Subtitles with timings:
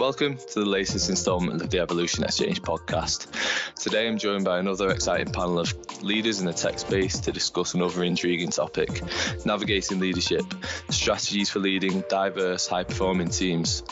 [0.00, 3.26] Welcome to the latest instalment of the Evolution Exchange podcast.
[3.74, 7.74] Today I'm joined by another exciting panel of leaders in the tech space to discuss
[7.74, 9.02] another intriguing topic
[9.44, 10.46] navigating leadership,
[10.88, 13.82] strategies for leading diverse, high performing teams.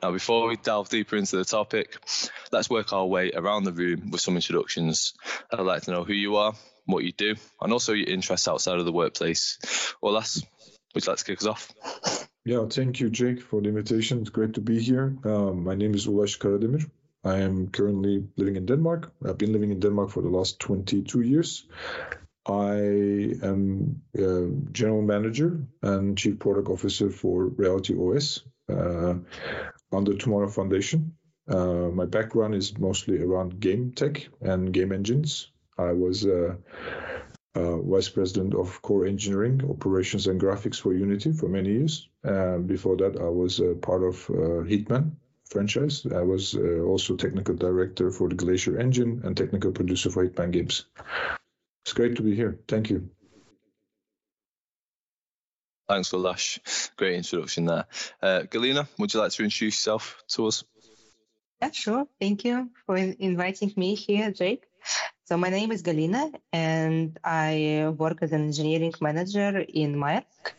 [0.00, 1.96] Now, before we delve deeper into the topic,
[2.52, 5.14] let's work our way around the room with some introductions.
[5.52, 6.52] I'd like to know who you are,
[6.86, 9.58] what you do, and also your interests outside of the workplace.
[10.04, 10.40] Ulas,
[10.94, 12.17] would you like to kick us off?
[12.48, 14.22] Yeah, thank you, Jake, for the invitation.
[14.22, 15.14] It's great to be here.
[15.24, 16.90] Um, my name is Ulas Karademir.
[17.22, 19.12] I am currently living in Denmark.
[19.22, 21.66] I've been living in Denmark for the last 22 years.
[22.46, 22.76] I
[23.50, 24.00] am
[24.72, 29.16] general manager and chief product officer for RealityOS uh,
[29.92, 31.12] under TMRW Foundation.
[31.46, 35.52] Uh, my background is mostly around game tech and game engines.
[35.76, 36.24] I was
[37.54, 42.08] uh, vice president of core engineering, operations, and graphics for Unity for many years.
[42.24, 45.12] Uh, before that, I was uh, part of uh, Hitman
[45.44, 46.06] franchise.
[46.06, 50.52] I was uh, also technical director for the Glacier engine and technical producer for Hitman
[50.52, 50.84] games.
[51.84, 52.58] It's great to be here.
[52.68, 53.10] Thank you.
[55.88, 56.60] Thanks, Lash.
[56.96, 57.86] Great introduction there.
[58.20, 60.64] Uh, Galina, would you like to introduce yourself to us?
[61.62, 62.06] Yeah, sure.
[62.20, 64.64] Thank you for inviting me here, Jake.
[65.28, 70.52] So my name is Galina, and I work as an engineering manager in Maersk.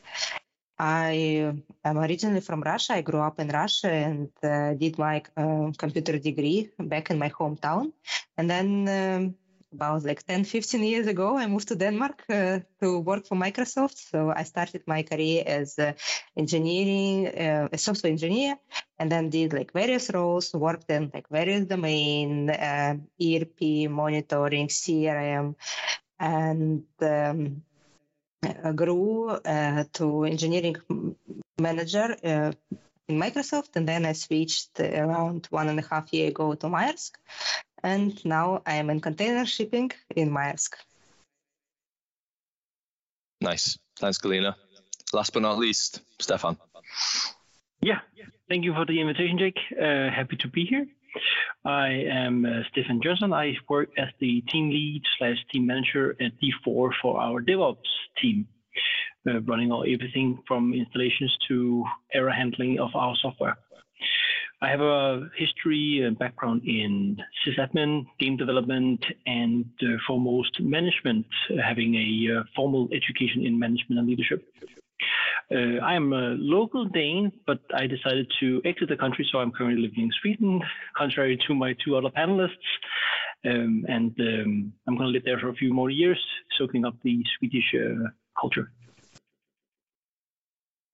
[0.78, 2.94] I am originally from Russia.
[2.94, 7.32] I grew up in Russia and uh, did my uh, computer degree back in my
[7.32, 7.94] hometown.
[8.38, 9.36] And then um,
[9.72, 13.98] about like 10, 15 years ago, I moved to Denmark uh, to work for Microsoft.
[13.98, 15.94] So I started my career as uh,
[16.38, 18.56] engineering, uh, a software engineer,
[18.98, 25.56] and then did like various roles, worked in like various domain, uh, ERP, monitoring, CRM,
[26.20, 27.62] and um,
[28.76, 30.78] grew uh, to engineering
[31.60, 32.52] manager uh,
[33.08, 37.12] in Microsoft, and then I switched around one and a half year ago to Maersk,
[37.84, 40.74] and now I am in container shipping in Maersk.
[43.42, 43.78] Nice.
[43.98, 44.56] Thanks, Galina.
[45.14, 46.58] Last but not least, Stephan.
[47.82, 48.00] Yeah,
[48.50, 49.60] thank you for the invitation, Jake.
[49.72, 50.86] Uh, happy to be here.
[51.66, 53.34] I am uh, Stephan Jønsson.
[53.34, 57.78] I work as the team lead slash team manager at D4 for our DevOps
[58.22, 58.48] team,
[59.28, 61.84] uh, running all everything from installations to
[62.14, 63.58] error handling of our software.
[64.62, 71.26] I have a history and background in sysadmin, game development, and uh, foremost management,
[71.64, 74.44] having a uh, formal education in management and leadership.
[75.50, 79.52] Uh, I am a local Dane, but I decided to exit the country, so I'm
[79.52, 80.62] currently living in Sweden,
[80.96, 82.70] contrary to my two other panelists.
[83.46, 86.20] Um, and um, I'm going to live there for a few more years,
[86.58, 88.10] soaking up the Swedish uh,
[88.40, 88.72] culture.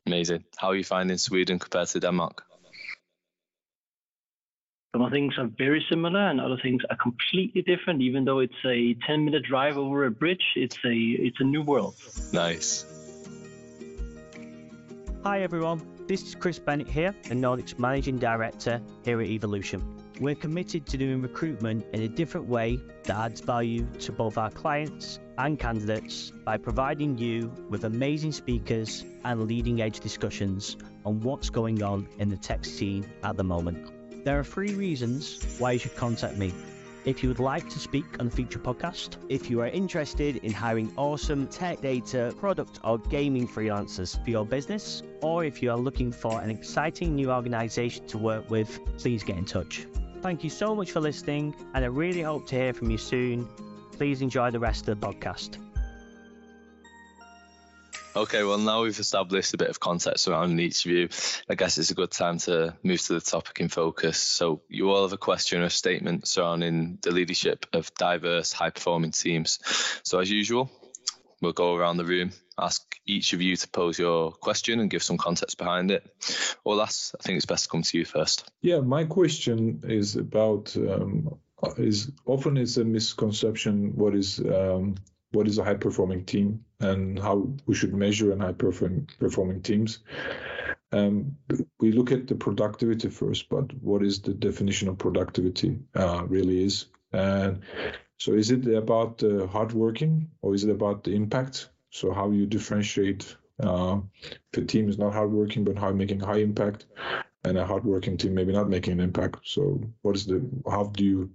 [0.06, 0.44] Amazing.
[0.56, 2.44] How are you finding Sweden compared to Denmark?
[4.96, 8.02] Some things are very similar, and other things are completely different.
[8.02, 11.96] Even though it's a 10-minute drive over a bridge, it's a it's a new world.
[12.32, 12.86] Nice.
[15.26, 19.84] Hi everyone, this is Chris Bennett here, the Nordics Managing Director here at Evolution.
[20.22, 24.50] We're committed to doing recruitment in a different way that adds value to both our
[24.50, 31.50] clients and candidates by providing you with amazing speakers and leading edge discussions on what's
[31.50, 33.92] going on in the tech scene at the moment.
[34.25, 36.52] There are three reasons why you should contact me.
[37.06, 40.52] If you would like to speak on a future podcast, if you are interested in
[40.52, 45.78] hiring awesome tech data, product, or gaming freelancers for your business, or if you are
[45.78, 49.85] looking for an exciting new organization to work with, please get in touch.
[50.24, 53.47] Thank you so much for listening, and I really hope to hear from you soon.
[53.91, 55.59] Please enjoy the rest of the podcast.
[58.16, 61.09] Okay, well, now we've established a bit of context around each of you.
[61.50, 64.18] I guess it's a good time to move to the topic in focus.
[64.18, 69.12] So, you all have a question or statement surrounding the leadership of diverse, high performing
[69.12, 69.59] teams.
[70.03, 70.72] So, as usual,
[71.42, 75.03] we'll go around the room, ask each of you to pose your question and give
[75.03, 76.09] some context behind it.
[76.66, 78.50] Ulas, I think it's best to come to you first.
[78.62, 81.38] Yeah, my question is about um,
[81.78, 84.96] is often it's a misconception what is um,
[85.35, 89.99] what is a high performing team and how we should measure an high performing teams.
[90.91, 91.35] Um,
[91.79, 96.64] we look at the productivity first, but what is the definition of productivity uh, really
[96.64, 96.85] is?
[97.11, 97.61] And
[98.17, 101.70] so, is it about uh, hard working or is it about the impact?
[101.90, 103.99] So, how you differentiate uh,
[104.53, 106.85] if a team is not hard working but how making high impact,
[107.46, 109.38] and a hardworking team maybe not making an impact.
[109.44, 111.32] So, what is the how do you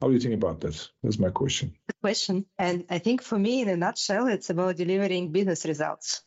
[0.00, 0.88] how do you think about that?
[1.02, 1.74] That's my question.
[1.88, 6.22] Good question, and I think for me, in a nutshell, it's about delivering business results.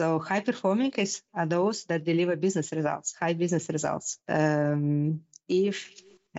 [0.00, 4.18] So high performing is are those that deliver business results, high business results.
[4.28, 5.92] Um, if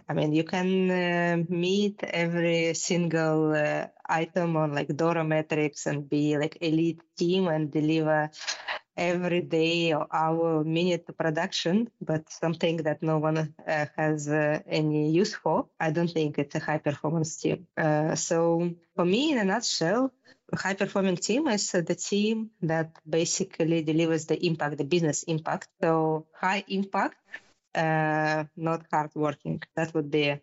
[0.09, 6.09] I mean, you can uh, meet every single uh, item on like DORA metrics and
[6.09, 8.31] be like elite team and deliver
[8.97, 15.11] every day or hour, minute production, but something that no one uh, has uh, any
[15.11, 15.67] use for.
[15.79, 17.67] I don't think it's a high performance team.
[17.77, 20.11] Uh, so for me, in a nutshell,
[20.53, 25.69] high performing team is the team that basically delivers the impact, the business impact.
[25.81, 27.15] So high impact,
[27.73, 29.61] uh, not hard working.
[29.75, 30.39] That would be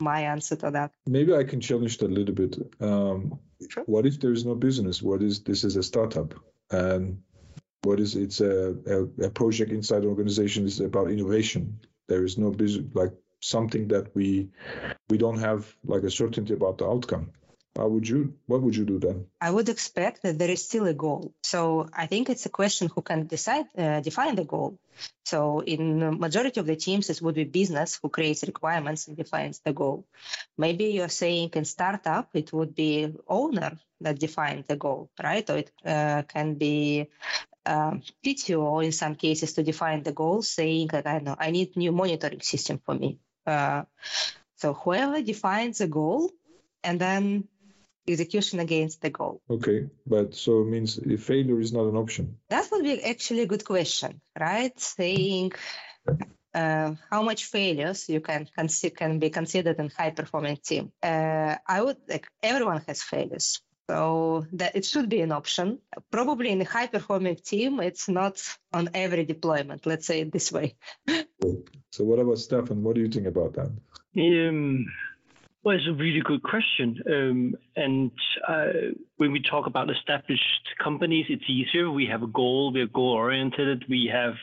[0.00, 0.92] my answer to that.
[1.06, 2.58] Maybe I can challenge that a little bit.
[2.80, 3.38] Um,
[3.68, 3.84] sure.
[3.84, 5.02] What if there is no business?
[5.02, 6.34] What is this is a startup
[6.70, 7.22] and
[7.84, 11.80] what is it's a, a, a project inside an organization is about innovation.
[12.08, 14.48] There is no business like something that we
[15.10, 17.30] we don't have like a certainty about the outcome.
[17.76, 19.26] How would you what would you do then?
[19.40, 21.34] I would expect that there is still a goal.
[21.42, 24.78] So i think it's a question who can decide uh, define the goal.
[25.24, 29.58] So in majority of the teams it would be business who creates requirements and defines
[29.60, 30.06] the goal.
[30.56, 35.50] Maybe you're saying in startup it would be owner that defines the goal right?
[35.50, 37.08] Or it uh, can be
[37.66, 41.76] um, PTO in some cases to define the goal, saying that I know I need
[41.76, 43.18] new monitoring system for me.
[43.46, 43.84] Uh,
[44.56, 46.30] so whoever defines a goal
[46.82, 47.48] and then
[48.06, 49.40] execution against the goal.
[49.48, 52.38] Okay, but so it means failure is not an option.
[52.48, 54.78] That would be actually a good question, right?
[54.78, 55.52] Saying
[56.54, 58.48] uh, how much failures you can
[58.96, 60.92] can be considered in high performing team.
[61.02, 63.60] Uh, I would like everyone has failures.
[63.90, 65.78] So that it should be an option.
[66.10, 68.42] Probably in a high performing team, it's not
[68.72, 69.84] on every deployment.
[69.84, 70.76] Let's say it this way.
[71.06, 72.82] so what about Stephan?
[72.82, 73.70] What do you think about that?
[74.16, 74.86] Um,
[75.64, 77.02] well, it's a really good question.
[77.10, 78.10] Um, and
[78.46, 81.90] uh, when we talk about established companies, it's easier.
[81.90, 84.34] We have a goal, we're goal oriented, we have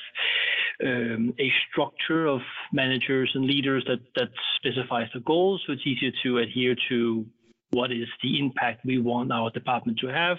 [0.83, 2.41] um, a structure of
[2.73, 5.61] managers and leaders that, that specifies the goals.
[5.65, 7.25] So it's easier to adhere to
[7.71, 10.37] what is the impact we want our department to have.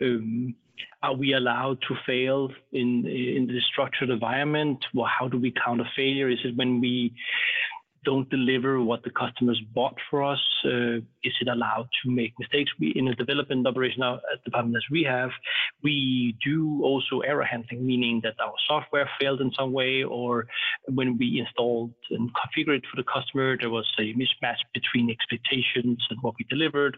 [0.00, 0.54] Um,
[1.02, 4.84] are we allowed to fail in in the structured environment?
[4.94, 6.28] Well, how do we counter failure?
[6.28, 7.14] Is it when we
[8.06, 10.42] don't deliver what the customers bought for us?
[10.64, 10.98] Uh,
[11.28, 12.70] is it allowed to make mistakes?
[12.78, 15.30] We, in a development operation uh, department as we have,
[15.82, 20.46] we do also error handling, meaning that our software failed in some way, or
[20.86, 26.18] when we installed and configured for the customer, there was a mismatch between expectations and
[26.22, 26.96] what we delivered.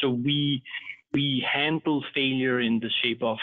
[0.00, 0.62] So we
[1.12, 3.38] we handle failure in the shape of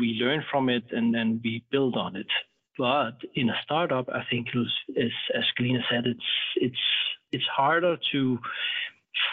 [0.00, 2.30] we learn from it and then we build on it.
[2.78, 6.84] But in a startup, I think, as, as Galina said, it's it's
[7.32, 8.38] it's harder to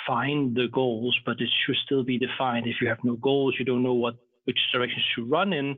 [0.07, 2.65] find the goals, but it should still be defined.
[2.65, 4.15] If you have no goals, you don't know what
[4.45, 5.77] which direction to run in.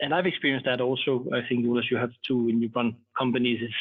[0.00, 1.26] And I've experienced that also.
[1.32, 3.74] I think as you have to when you run companies, is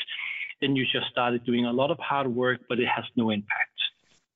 [0.61, 3.77] then you just started doing a lot of hard work, but it has no impact,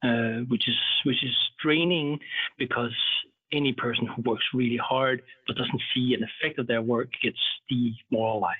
[0.03, 2.19] uh, which is which is draining
[2.57, 2.95] because
[3.55, 7.39] any person who works really hard but doesn't see an effect of their work gets
[7.69, 8.55] demoralized.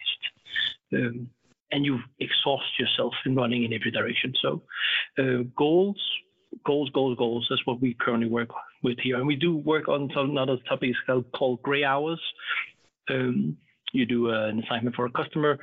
[0.93, 1.29] Um,
[1.71, 4.33] and you exhaust yourself in running in every direction.
[4.41, 4.61] So,
[5.17, 6.01] uh, goals,
[6.65, 7.47] goals, goals, goals.
[7.49, 8.49] That's what we currently work
[8.83, 10.97] with here, and we do work on some another topics
[11.35, 12.21] called gray hours.
[13.09, 13.57] Um,
[13.93, 15.57] you do an assignment for a customer,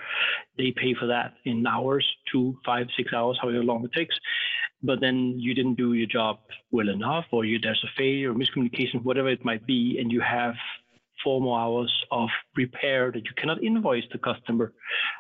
[0.57, 4.15] they pay for that in hours, two, five, six hours, however long it takes
[4.83, 6.39] but then you didn't do your job
[6.71, 10.21] well enough, or you, there's a failure, or miscommunication, whatever it might be, and you
[10.21, 10.55] have
[11.23, 14.73] four more hours of repair that you cannot invoice the customer.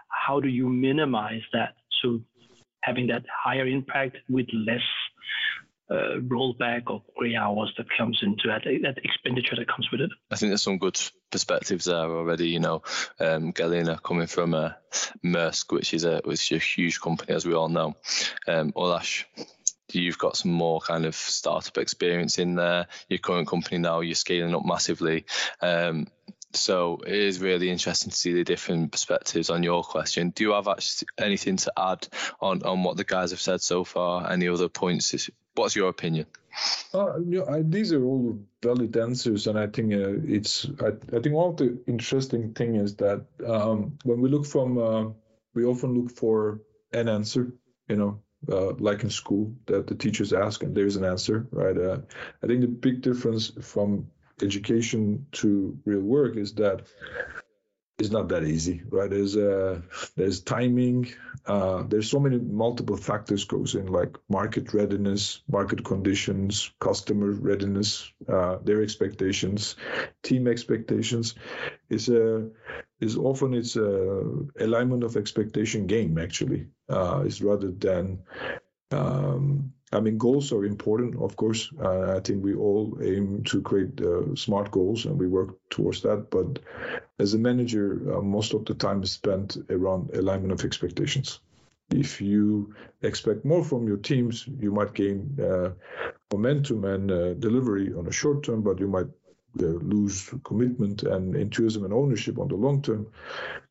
[0.08, 1.74] How do you minimize that?
[2.02, 2.20] So
[2.82, 4.80] having that higher impact with less
[5.92, 10.10] uh, rollback or gray hours that comes into that, that expenditure that comes with it.
[10.30, 10.98] I think there's some good
[11.30, 12.48] perspectives there already.
[12.48, 12.82] You know,
[13.20, 14.70] um, Galina coming from uh,
[15.24, 17.96] Maersk, which is a which is a huge company as we all know.
[18.48, 19.24] Um, Ulas,
[19.92, 22.86] you've got some more kind of startup experience in there.
[23.08, 25.26] Your current company now, you're scaling up massively.
[25.60, 26.06] Um,
[26.54, 30.30] so it is really interesting to see the different perspectives on your question.
[30.30, 32.08] Do you have actually anything to add
[32.40, 34.30] on, on what the guys have said so far?
[34.30, 35.30] Any other points?
[35.54, 36.26] What's your opinion?
[36.94, 40.66] Uh, you know, I, these are all valid answers, and I think uh, it's.
[40.80, 44.78] I, I, think one of the interesting thing is that um, when we look from,
[44.78, 45.10] uh,
[45.54, 46.60] we often look for
[46.92, 47.52] an answer.
[47.88, 51.76] You know, uh, like in school, that the teachers ask and there's an answer, right?
[51.76, 51.98] Uh,
[52.42, 54.08] I think the big difference from
[54.42, 56.82] education to real work is that
[57.98, 59.08] it's not that easy, right?
[59.08, 59.80] There's uh,
[60.16, 61.12] there's timing.
[61.46, 68.12] Uh, there's so many multiple factors goes in, like market readiness, market conditions, customer readiness,
[68.28, 69.76] uh, their expectations,
[70.22, 71.34] team expectations.
[71.90, 72.48] Is a
[73.00, 74.24] is often it's a
[74.58, 76.66] alignment of expectation game actually.
[76.88, 78.18] Uh, is rather than
[78.90, 81.70] um, I mean, goals are important, of course.
[81.78, 86.00] Uh, I think we all aim to create uh, smart goals and we work towards
[86.02, 86.30] that.
[86.30, 86.60] But
[87.18, 91.40] as a manager, uh, most of the time is spent around alignment of expectations.
[91.90, 95.70] If you expect more from your teams, you might gain uh,
[96.32, 99.08] momentum and uh, delivery on a short term, but you might
[99.60, 103.06] uh, lose commitment and enthusiasm and ownership on the long term.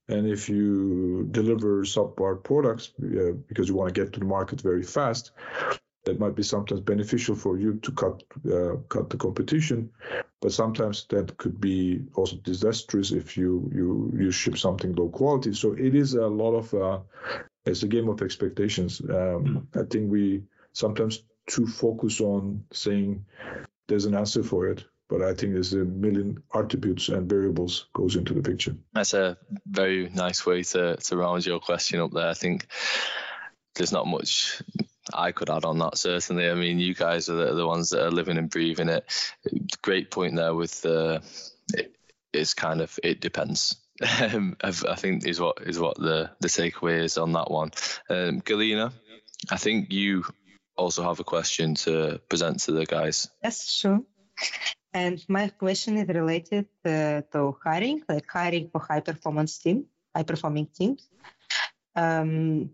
[0.07, 2.91] And if you deliver subpar products
[3.47, 5.31] because you want to get to the market very fast,
[6.05, 9.89] that might be sometimes beneficial for you to cut uh, cut the competition,
[10.41, 15.53] but sometimes that could be also disastrous if you you you ship something low quality.
[15.53, 16.99] So it is a lot of uh,
[17.65, 19.01] it's a game of expectations.
[19.01, 20.43] Um, I think we
[20.73, 23.25] sometimes too focus on saying
[23.87, 28.15] there's an answer for it but I think there's a million attributes and variables goes
[28.15, 28.77] into the picture.
[28.93, 32.29] That's a very nice way to, to round your question up there.
[32.29, 32.65] I think
[33.75, 34.61] there's not much
[35.13, 36.49] I could add on that certainly.
[36.49, 39.05] I mean, you guys are the, the ones that are living and breathing it.
[39.81, 41.21] Great point there with the.
[41.73, 41.95] It,
[42.33, 43.77] it's kind of it depends.
[44.33, 47.69] Um, I think is what is what the the takeaway is on that one.
[48.09, 48.91] Um, Galina,
[49.51, 50.23] I think you
[50.75, 53.29] also have a question to present to the guys.
[53.43, 54.01] Yes, sure.
[54.93, 60.23] And my question is related uh, to hiring, like hiring for high performance team, high
[60.23, 61.07] performing teams.
[61.95, 62.71] Um,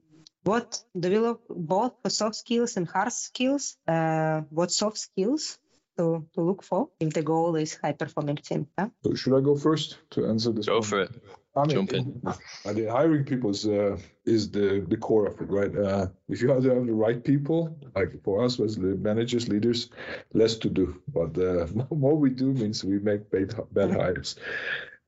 [0.47, 3.77] what develop both for soft skills and hard skills?
[3.87, 5.59] Uh, what soft skills
[5.97, 8.67] to, to look for if the goal is high performing team?
[8.77, 8.89] Yeah?
[9.03, 10.67] So should I go first to answer this?
[10.67, 10.83] Go one?
[10.83, 11.11] for it.
[11.55, 12.21] I mean, Jump in.
[12.65, 15.75] I mean, hiring people is uh, is the the core of it, right?
[15.75, 19.49] Uh, if you have to have the right people, like for us as the managers,
[19.49, 19.89] leaders,
[20.33, 24.35] less to do, but uh, more we do means we make bad, bad hires.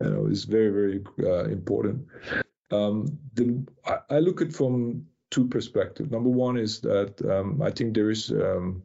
[0.02, 2.08] You know, it's very very uh, important.
[2.72, 6.12] Um, the, I, I, look at from two perspectives.
[6.12, 8.84] Number one is that um, I think there is um,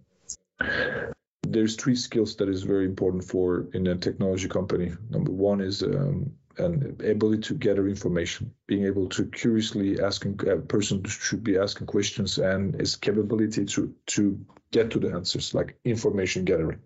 [1.42, 4.92] there's three skills that is very important for in a technology company.
[5.10, 10.56] Number one is um, an ability to gather information, being able to curiously asking a
[10.56, 15.76] person should be asking questions and his capability to to get to the answers, like
[15.84, 16.80] information gathering.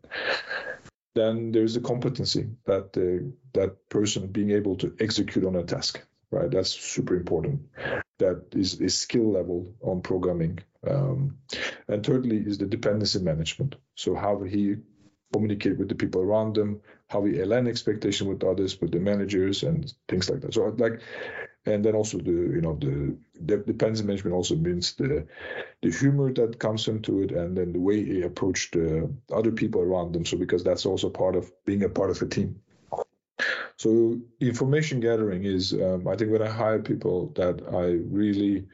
[1.14, 6.00] Then there's a competency that uh, that person being able to execute on a task,
[6.30, 6.50] right?
[6.50, 7.60] That's super important.
[8.18, 10.58] That is, is skill level on programming.
[10.86, 11.38] Um,
[11.88, 13.76] and thirdly is the dependency management.
[13.94, 14.76] So how he
[15.32, 19.62] communicate with the people around them, how we align expectation with others, with the managers
[19.62, 20.54] and things like that.
[20.54, 21.00] So like,
[21.66, 25.26] and then also the you know the, the dependency management also means the
[25.82, 29.82] the humor that comes into it, and then the way he approach the other people
[29.82, 30.24] around them.
[30.24, 32.60] So because that's also part of being a part of a team.
[33.78, 38.66] So information gathering is, um, I think, when I hire people that I really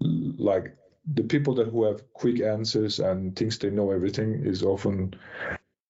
[0.00, 0.74] like
[1.14, 5.14] the people that who have quick answers and thinks they know everything is often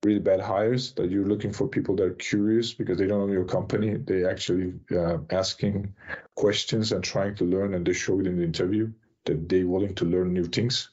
[0.02, 3.32] really bad hires that you're looking for people that are curious because they don't know
[3.32, 3.96] your company.
[3.96, 5.94] They actually uh, asking
[6.34, 8.90] questions and trying to learn and they show it in the interview
[9.26, 10.88] that they're willing to learn new things.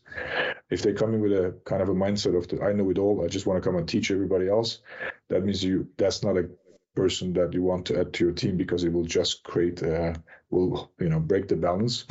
[0.69, 2.99] If they come in with a kind of a mindset of the, i know it
[2.99, 4.81] all i just want to come and teach everybody else
[5.29, 6.47] that means you that's not a
[6.95, 10.13] person that you want to add to your team because it will just create uh,
[10.49, 12.05] will you know break the balance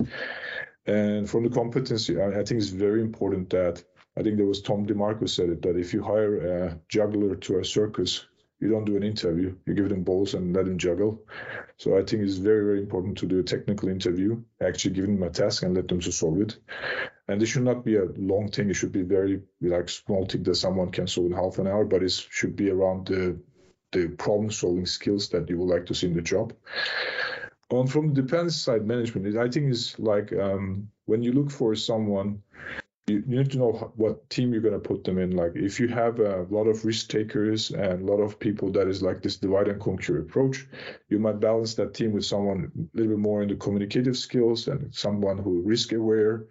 [0.86, 3.82] and from the competency I, I think it's very important that
[4.18, 7.60] I think there was Tom DeMarco said it that if you hire a juggler to
[7.60, 8.26] a circus,
[8.58, 9.54] you don't do an interview.
[9.64, 11.22] You give them balls and let them juggle.
[11.76, 15.22] So I think it's very, very important to do a technical interview, actually give them
[15.22, 16.58] a task and let them to solve it.
[17.28, 18.68] And this should not be a long thing.
[18.68, 21.84] It should be very like small thing that someone can solve in half an hour,
[21.84, 23.38] but it should be around the
[23.92, 26.52] the problem solving skills that you would like to see in the job.
[27.70, 31.74] On from the defense side management, I think is like um, when you look for
[31.74, 32.42] someone
[33.08, 35.32] you, need to know what team you're going to put them in.
[35.36, 38.88] Like if you have a lot of risk takers and a lot of people that
[38.88, 40.66] is like this divide and conquer approach,
[41.08, 44.68] you might balance that team with someone a little bit more in the communicative skills
[44.68, 46.46] and someone who risk aware.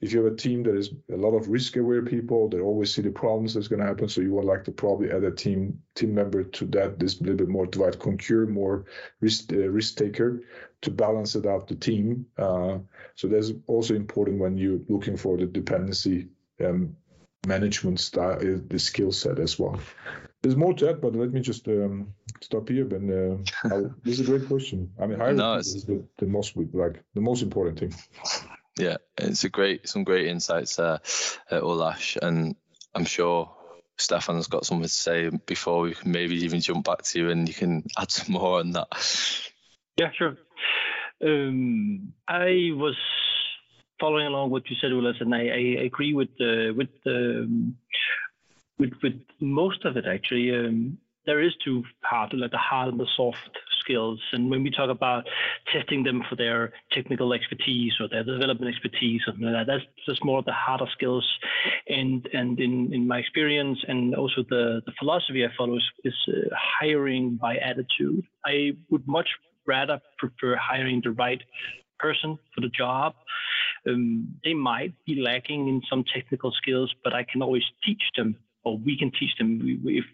[0.00, 2.94] If you have a team that is a lot of risk aware people that always
[2.94, 5.30] see the problems that's going to happen, so you would like to probably add a
[5.30, 6.98] team team member to that.
[6.98, 8.84] This little bit more divide conquer, more
[9.20, 10.42] risk uh, risk taker
[10.82, 12.26] to balance it out the team.
[12.36, 12.78] Uh,
[13.14, 16.28] so that's also important when you're looking for the dependency
[16.64, 16.96] um,
[17.46, 19.78] management style, uh, the skill set as well.
[20.42, 22.84] there's more to that, but let me just um, stop here.
[22.84, 24.90] But uh, this is a great question.
[25.00, 27.94] I mean, hiring no, is the, the most like the most important thing.
[28.76, 31.00] Yeah, it's a great some great insights there,
[31.50, 32.54] uh, Ulas, and
[32.94, 33.50] I'm sure
[33.96, 37.48] Stephan's got something to say before we can maybe even jump back to you and
[37.48, 38.88] you can add some more on that.
[39.96, 40.36] Yeah, sure.
[41.24, 42.96] Um, I was
[44.00, 47.72] following along what you said, Ulas, and I, I agree with the with the
[48.78, 50.54] with with most of it actually.
[50.54, 54.18] Um, there is two parts, like the hard and the soft skills.
[54.32, 55.26] And when we talk about
[55.70, 60.24] testing them for their technical expertise or their development expertise, something like that, that's just
[60.24, 61.26] more of the harder skills.
[61.88, 66.14] And and in, in my experience and also the, the philosophy I follow is, is
[66.28, 68.24] uh, hiring by attitude.
[68.46, 69.28] I would much
[69.68, 71.42] rather prefer hiring the right
[71.98, 73.14] person for the job.
[73.86, 78.34] Um, they might be lacking in some technical skills, but I can always teach them,
[78.64, 79.80] or we can teach them.
[79.84, 80.04] We, if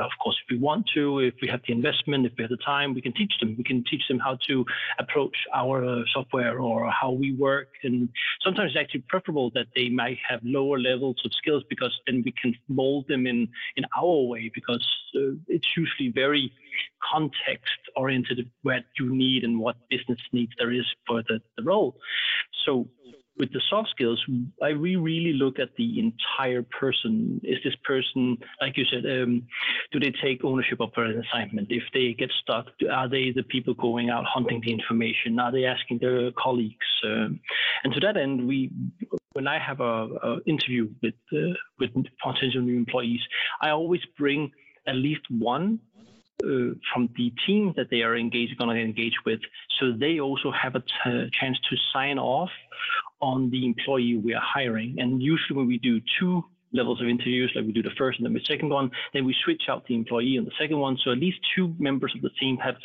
[0.00, 2.56] of course, if we want to, if we have the investment, if we have the
[2.58, 3.54] time, we can teach them.
[3.56, 4.64] We can teach them how to
[4.98, 7.68] approach our uh, software or how we work.
[7.82, 8.08] And
[8.42, 12.32] sometimes it's actually preferable that they might have lower levels of skills because then we
[12.40, 14.86] can mold them in, in our way because
[15.16, 16.52] uh, it's usually very
[17.12, 21.96] context oriented what you need and what business needs there is for the, the role.
[22.64, 22.88] So
[23.36, 24.24] with the soft skills,
[24.62, 27.40] I we really look at the entire person.
[27.42, 29.42] Is this person, like you said, um,
[29.92, 31.68] do they take ownership of an assignment?
[31.70, 35.38] If they get stuck, are they the people going out hunting the information?
[35.38, 36.86] Are they asking their colleagues?
[37.04, 37.40] Um,
[37.82, 38.70] and to that end, we,
[39.32, 41.90] when I have a, a interview with uh, with
[42.22, 43.20] potential new employees,
[43.60, 44.52] I always bring
[44.86, 45.80] at least one
[46.44, 49.40] uh, from the team that they are engaged, going to engage with,
[49.80, 52.50] so they also have a t- chance to sign off
[53.30, 54.96] on the employee we are hiring.
[54.98, 58.26] And usually, when we do two levels of interviews, like we do the first and
[58.26, 60.98] then the second one, then we switch out the employee on the second one.
[61.02, 62.76] So at least two members of the team have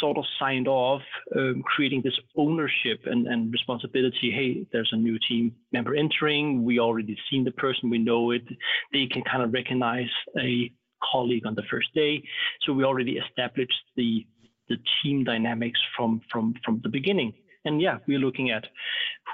[0.00, 1.02] sort of signed off,
[1.36, 4.30] um, creating this ownership and, and responsibility.
[4.30, 6.64] Hey, there's a new team member entering.
[6.64, 7.90] We already seen the person.
[7.90, 8.44] We know it.
[8.92, 10.70] They can kind of recognize a
[11.12, 12.22] colleague on the first day.
[12.62, 14.26] So we already established the
[14.68, 17.32] the team dynamics from from from the beginning.
[17.66, 18.64] And yeah, we're looking at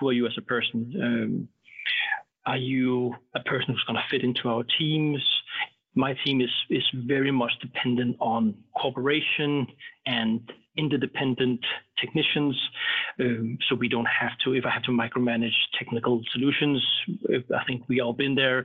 [0.00, 0.92] who are you as a person.
[1.00, 1.48] Um,
[2.46, 5.22] are you a person who's going to fit into our teams?
[5.94, 9.66] My team is is very much dependent on cooperation
[10.06, 10.40] and
[10.76, 11.60] interdependent
[12.00, 12.58] technicians.
[13.20, 16.82] Um, so we don't have to, if I have to micromanage technical solutions,
[17.28, 18.64] if, I think we all been there.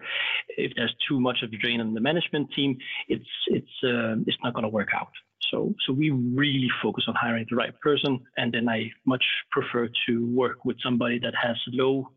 [0.55, 2.77] If there's too much of a drain on the management team,
[3.09, 5.11] it's it's uh, it's not going to work out.
[5.51, 9.89] So so we really focus on hiring the right person, and then I much prefer
[10.07, 12.09] to work with somebody that has low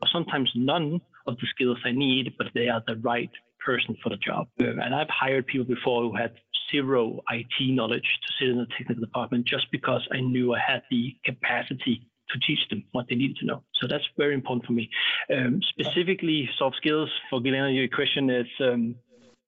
[0.00, 3.30] or sometimes none of the skills I need, but they are the right
[3.64, 4.46] person for the job.
[4.58, 6.32] And I've hired people before who had
[6.70, 10.82] zero IT knowledge to sit in the technical department just because I knew I had
[10.90, 13.62] the capacity to teach them what they needed to know.
[13.74, 14.90] So that's very important for me.
[15.34, 18.94] Um, specifically, soft skills for Galina, your question is um,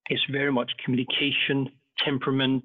[0.08, 1.68] is very much communication,
[2.04, 2.64] temperament,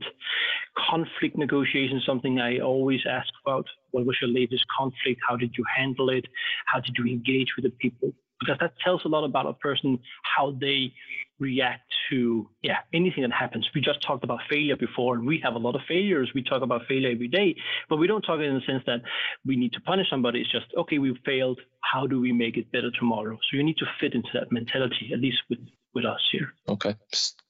[0.89, 2.02] conflict negotiation.
[2.06, 3.65] Something I always ask about.
[3.91, 5.21] What was your latest conflict?
[5.28, 6.26] How did you handle it?
[6.65, 8.12] How did you engage with the people?
[8.39, 10.91] Because that tells a lot about a person, how they
[11.39, 13.67] react to yeah anything that happens.
[13.74, 16.32] We just talked about failure before, and we have a lot of failures.
[16.36, 17.56] We talk about failure every day,
[17.89, 19.02] but we don't talk in the sense that
[19.45, 20.41] we need to punish somebody.
[20.41, 21.60] It's just okay, we failed.
[21.82, 23.38] How do we make it better tomorrow?
[23.50, 25.60] So you need to fit into that mentality, at least with
[25.95, 26.53] with us here.
[26.67, 26.95] Okay.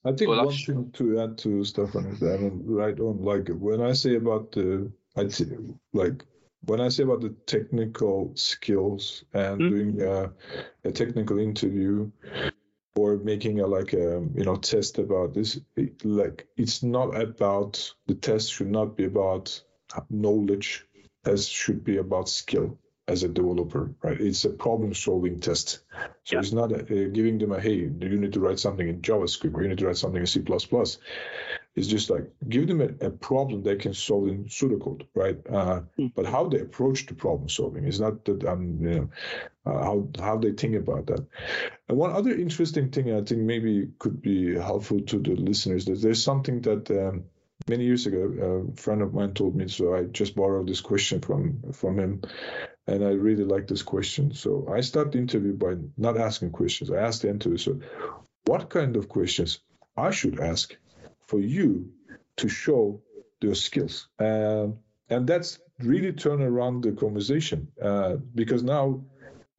[0.06, 3.22] I think well, one thing to add to Stephan is that I mean, right on.
[3.24, 5.46] Like when I say about the, I say,
[5.94, 6.24] like
[6.66, 9.70] when I say about the technical skills and mm-hmm.
[9.70, 10.32] doing a,
[10.88, 12.10] a technical interview,
[12.96, 17.94] or making a like a you know test about this it, like it's not about
[18.08, 19.62] the test should not be about
[20.10, 20.86] knowledge
[21.26, 22.78] as should be about skill
[23.08, 25.80] as a developer right it's a problem solving test
[26.24, 26.40] so yeah.
[26.40, 29.54] it's not a, uh, giving them a hey you need to write something in javascript
[29.54, 30.42] or you need to write something in c++
[31.76, 35.38] it's just like give them a, a problem they can solve in pseudocode, right?
[35.48, 36.12] Uh, mm.
[36.16, 39.10] But how they approach the problem solving is not that um, you know,
[39.66, 41.26] uh, how how they think about that.
[41.90, 46.02] And one other interesting thing I think maybe could be helpful to the listeners that
[46.02, 47.26] there's something that um,
[47.68, 51.20] many years ago a friend of mine told me, so I just borrowed this question
[51.20, 52.22] from from him,
[52.88, 54.34] and I really like this question.
[54.34, 56.92] So I start the interview by not asking questions.
[56.92, 57.80] I asked the interviewer, so
[58.46, 59.60] what kind of questions
[59.98, 60.76] I should ask
[61.28, 61.92] for you
[62.38, 63.02] to show
[63.42, 64.08] your skills.
[64.20, 64.78] Um,
[65.10, 69.02] and that's really turn around the conversation uh, because now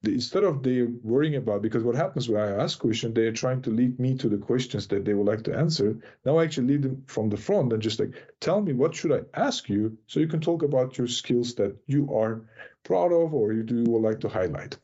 [0.05, 3.63] instead of they worrying about because what happens when I ask questions, they are trying
[3.63, 5.97] to lead me to the questions that they would like to answer.
[6.25, 9.13] Now I actually lead them from the front and just like tell me what should
[9.13, 12.43] I ask you so you can talk about your skills that you are
[12.87, 14.79] proud of or you do would like to highlight.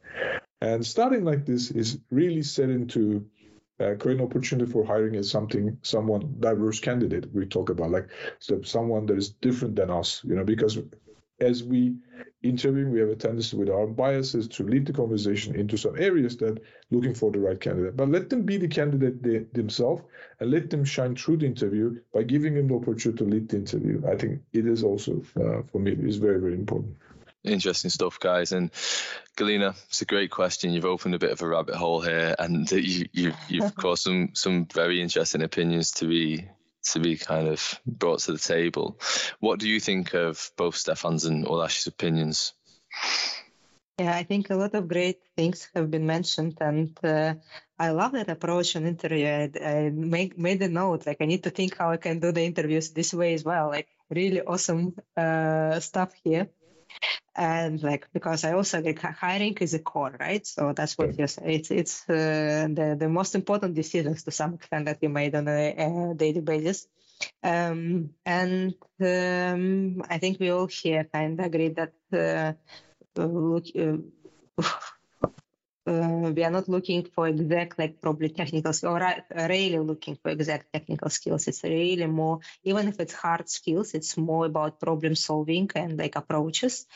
[0.60, 3.26] And starting like this is really set into
[3.80, 8.08] uh, create an opportunity for hiring as something someone diverse candidate we talk about like
[8.38, 10.78] so someone that is different than us you know because
[11.42, 11.94] as we
[12.42, 16.36] interview, we have a tendency with our biases to lead the conversation into some areas
[16.38, 16.60] that
[16.90, 17.96] looking for the right candidate.
[17.96, 20.02] But let them be the candidate they, themselves
[20.40, 23.56] and let them shine through the interview by giving them the opportunity to lead the
[23.58, 24.02] interview.
[24.08, 26.96] I think it is also, uh, for me, is very, very important.
[27.44, 28.52] Interesting stuff, guys.
[28.52, 28.70] And
[29.37, 30.72] Galina, it's a great question.
[30.72, 34.31] You've opened a bit of a rabbit hole here, and you, you, you've caused some
[34.35, 36.48] some very interesting opinions to be
[36.92, 39.00] to be kind of brought to the table.
[39.40, 42.52] What do you think of both Stephan's and Ulas's opinions?
[43.98, 47.35] Yeah, I think a lot of great things have been mentioned, and uh,
[47.78, 49.26] I love that approach on interview.
[49.26, 52.33] I, I make, made a note, like I need to think how I can do
[52.33, 53.68] the interviews this way as well.
[53.68, 56.48] Like really awesome uh, stuff here
[57.34, 60.46] and like because I also like hiring is a core, right?
[60.46, 61.54] So that's what you say.
[61.54, 65.48] It's it's uh, the the most important decisions to some extent that you made on
[65.48, 66.86] a, a daily basis.
[67.42, 72.52] Um, and um, I think we all here kind of agree that uh,
[73.16, 74.62] look, uh,
[75.86, 79.00] uh, we are not looking for exact like probably technical skills or
[79.48, 81.48] really looking for exact technical skills.
[81.48, 86.16] It's really more even if it's hard skills it's more about problem solving and like
[86.16, 86.86] approaches.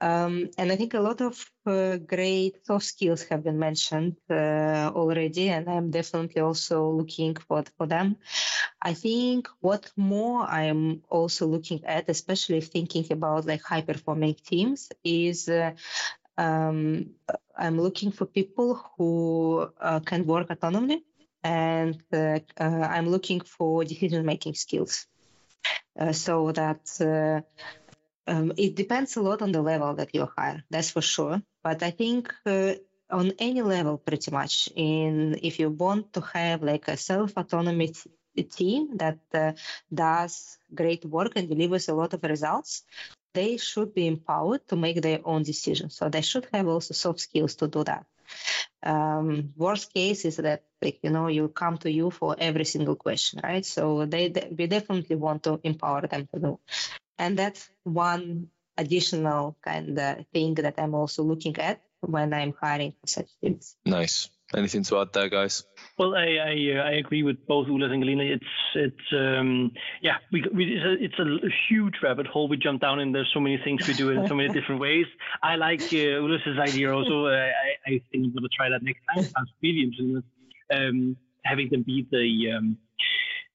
[0.00, 1.34] Um, and i think a lot of
[1.66, 7.62] uh, great soft skills have been mentioned uh, already and i'm definitely also looking for,
[7.78, 8.16] for them.
[8.82, 14.90] I think what more i'm also looking at especially thinking about like high performing teams
[15.04, 15.72] is uh,
[16.36, 17.10] um,
[17.56, 21.02] I'm looking for people who uh, can work autonomously,
[21.42, 25.06] and uh, uh, I'm looking for decision-making skills.
[25.98, 27.40] Uh, so that uh,
[28.30, 30.64] um, it depends a lot on the level that you hire.
[30.70, 31.40] That's for sure.
[31.62, 32.74] But I think uh,
[33.10, 37.92] on any level, pretty much, in if you want to have like a self-autonomy
[38.50, 39.56] team that
[39.92, 42.82] does great work and delivers a lot of results,
[43.34, 45.96] they should be empowered to make their own decisions.
[45.96, 48.06] So they should have also soft skills to do that.
[48.82, 52.96] Um, worst case is that like, you know you come to you for every single
[52.96, 53.64] question, right?
[53.64, 56.60] So they, they we definitely want to empower them to do,
[57.18, 62.94] and that's one additional kind of thing that I'm also looking at when I'm hiring
[63.06, 63.76] such teams.
[63.86, 64.28] Nice.
[64.56, 65.64] Anything to add there, guys?
[65.98, 68.36] Well, I I, uh, I agree with both Ulas and Galina.
[68.36, 70.64] It's it's um, yeah, we, we
[71.00, 73.12] it's, a, it's a huge rabbit hole we jump down in.
[73.12, 75.06] There's so many things we do in so many different ways.
[75.42, 77.26] I like uh, Ulas's idea also.
[77.26, 79.24] Uh, I I think I'm gonna try that next time.
[79.24, 80.22] Sounds really interesting.
[80.72, 82.78] Um, having them be the um,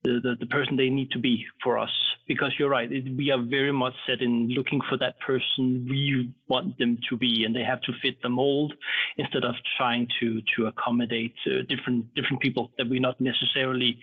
[0.04, 1.92] the, the, the person they need to be for us
[2.30, 6.32] because you're right it, we are very much set in looking for that person we
[6.48, 8.72] want them to be and they have to fit the mold
[9.18, 14.00] instead of trying to to accommodate uh, different different people that we not necessarily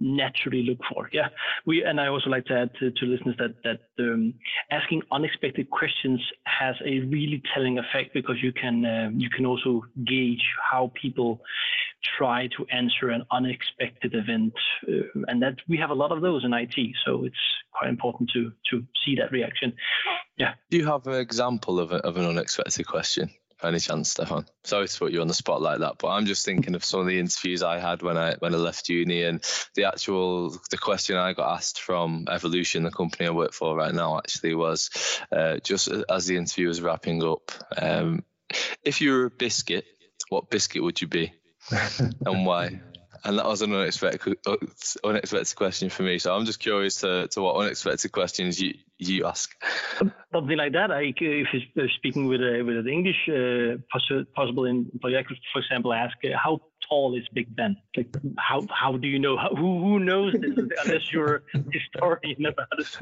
[0.00, 1.28] naturally look for yeah
[1.66, 4.32] we and i also like to add to, to listeners that that um,
[4.70, 9.82] asking unexpected questions has a really telling effect because you can uh, you can also
[10.06, 11.40] gauge how people
[12.18, 14.52] try to answer an unexpected event,
[14.88, 16.76] uh, and that we have a lot of those in IT.
[17.04, 17.36] So it's
[17.72, 19.74] quite important to to see that reaction.
[20.36, 20.54] Yeah.
[20.70, 23.30] Do you have an example of, a, of an unexpected question?
[23.62, 24.46] By any chance, Stephan?
[24.64, 27.00] Sorry to put you on the spot like that, but I'm just thinking of some
[27.00, 29.42] of the interviews I had when I when I left uni, and
[29.74, 33.94] the actual the question I got asked from Evolution, the company I work for right
[33.94, 34.90] now, actually was
[35.30, 37.52] uh, just as the interview was wrapping up.
[37.76, 38.24] Um,
[38.82, 39.84] if you were a biscuit,
[40.28, 41.32] what biscuit would you be?
[42.26, 42.80] and why?
[43.24, 44.36] And that was an unexpected
[45.02, 46.18] unexpected question for me.
[46.18, 49.50] So I'm just curious to, to what unexpected questions you you ask.
[50.32, 50.90] Something like that.
[50.90, 53.78] I, if you're speaking with a, with an English uh,
[54.34, 57.76] possible in, I could, for example, ask uh, how tall is Big Ben?
[57.96, 59.36] Like how how do you know?
[59.36, 62.98] How, who who knows this unless you're a historian about it?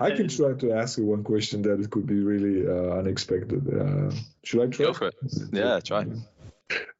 [0.00, 3.62] I can try to ask you one question that it could be really uh, unexpected.
[3.68, 4.10] Uh,
[4.44, 4.86] should I try?
[4.86, 5.14] Go for it.
[5.52, 6.06] Yeah, try.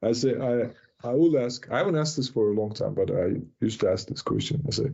[0.01, 0.69] I say I
[1.03, 1.67] I will ask.
[1.71, 4.63] I haven't asked this for a long time, but I used to ask this question.
[4.67, 4.89] I say,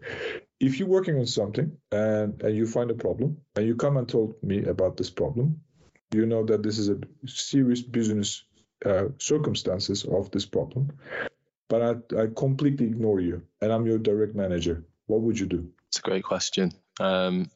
[0.59, 4.07] if you're working on something and and you find a problem and you come and
[4.07, 5.61] told me about this problem,
[6.11, 8.43] you know that this is a serious business
[8.85, 10.91] uh, circumstances of this problem,
[11.69, 14.83] but I, I completely ignore you and I'm your direct manager.
[15.07, 15.69] What would you do?
[15.87, 16.71] It's a great question.
[16.99, 17.49] Um,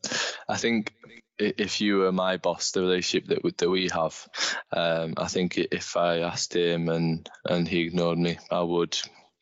[0.47, 0.93] I think
[1.39, 4.28] if you were my boss, the relationship that that we have,
[4.71, 8.97] um, I think if I asked him and and he ignored me, I would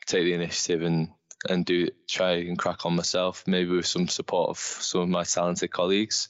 [0.06, 1.10] take the initiative and
[1.50, 5.24] and do try and crack on myself, maybe with some support of some of my
[5.24, 6.30] talented colleagues.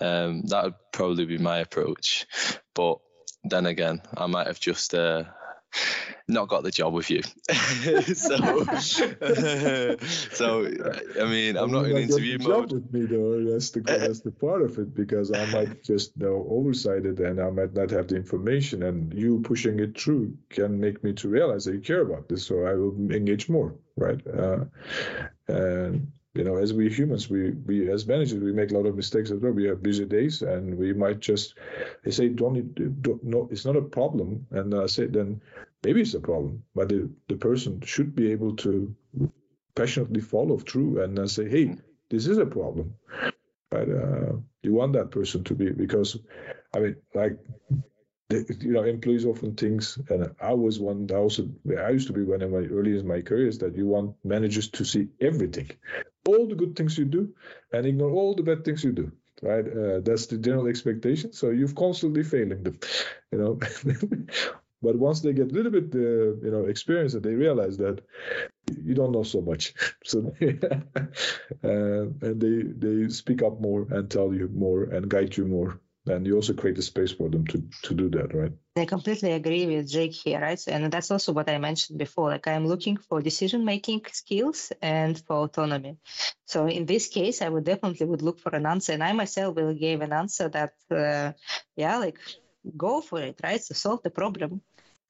[0.00, 2.26] Um, that would probably be my approach.
[2.74, 2.98] But
[3.44, 5.24] then again, I might have just uh,
[6.28, 7.22] not got the job with you.
[8.14, 8.64] so,
[10.32, 10.66] so
[11.20, 12.70] I mean, I'm not in interview mode.
[12.70, 13.44] Job with me though.
[13.44, 17.40] That's the that's the part of it because I might just know oversight it and
[17.40, 18.82] I might not have the information.
[18.82, 22.46] And you pushing it through can make me to realize that you care about this.
[22.46, 24.20] So I will engage more, right?
[24.26, 24.64] Uh,
[25.48, 28.96] and you know, as we humans, we we as managers, we make a lot of
[28.96, 29.52] mistakes as well.
[29.52, 31.54] We have busy days, and we might just
[32.04, 35.40] they say don't, need, don't no, it's not a problem, and I say then
[35.84, 38.94] maybe it's a problem, but the the person should be able to
[39.74, 41.76] passionately follow through and say, hey,
[42.10, 42.94] this is a problem,
[43.70, 46.18] but uh, you want that person to be because,
[46.74, 47.38] I mean, like
[48.30, 51.08] you know, employees often things, and I was one.
[51.12, 53.76] I also, I used to be one of my early in my career is that
[53.76, 55.70] you want managers to see everything,
[56.28, 57.32] all the good things you do,
[57.72, 59.12] and ignore all the bad things you do.
[59.42, 59.66] Right?
[59.66, 61.32] Uh, that's the general expectation.
[61.32, 62.78] So you're constantly failing them,
[63.32, 63.60] you know.
[64.82, 68.02] but once they get a little bit, uh, you know, experience, and they realize that
[68.84, 74.34] you don't know so much, so uh, and they they speak up more and tell
[74.34, 75.80] you more and guide you more.
[76.08, 78.52] And you also create a space for them to to do that right?
[78.76, 80.62] I completely agree with jake here right?
[80.68, 82.30] And that's also what i mentioned before.
[82.30, 85.96] Like i'm looking for decision making skills and for autonomy.
[86.44, 88.92] So in this case i would definitely would look for an answer.
[88.92, 91.32] And i myself will give an answer that uh,
[91.74, 92.18] yeah like
[92.76, 94.60] go for it right to solve the problem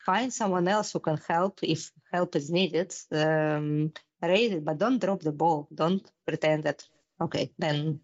[0.05, 3.93] find someone else who can help if help is needed um,
[4.23, 6.83] raise it but don't drop the ball don't pretend that
[7.21, 8.01] okay then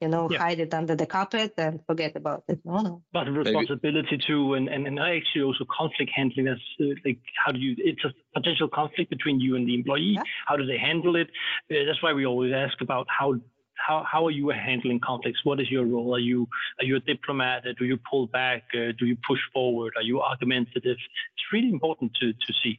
[0.00, 0.38] you know, yeah.
[0.38, 2.60] hide it under the carpet and forget about it.
[2.64, 3.02] No, no.
[3.12, 6.46] But responsibility too, and, and, and actually also conflict handling.
[6.46, 7.74] That's uh, like how do you?
[7.78, 10.14] It's a potential conflict between you and the employee.
[10.16, 10.22] Yeah.
[10.46, 11.28] How do they handle it?
[11.70, 13.34] Uh, that's why we always ask about how.
[13.76, 15.44] How, how are you handling conflicts?
[15.44, 16.14] What is your role?
[16.14, 17.64] Are you are you a diplomat?
[17.78, 18.64] Do you pull back?
[18.74, 19.92] Uh, do you push forward?
[19.96, 20.96] Are you argumentative?
[21.34, 22.78] It's really important to to see,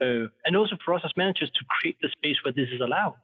[0.00, 3.14] uh, and also for us as managers to create the space where this is allowed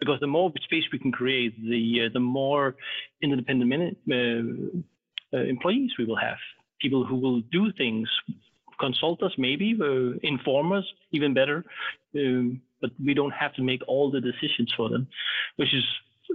[0.00, 2.76] because the more space we can create, the uh, the more
[3.22, 6.38] independent uh, uh, employees we will have.
[6.80, 8.08] People who will do things,
[8.78, 11.64] consult us, maybe uh, inform us, even better.
[12.14, 15.06] Um, but we don't have to make all the decisions for them,
[15.56, 15.84] which is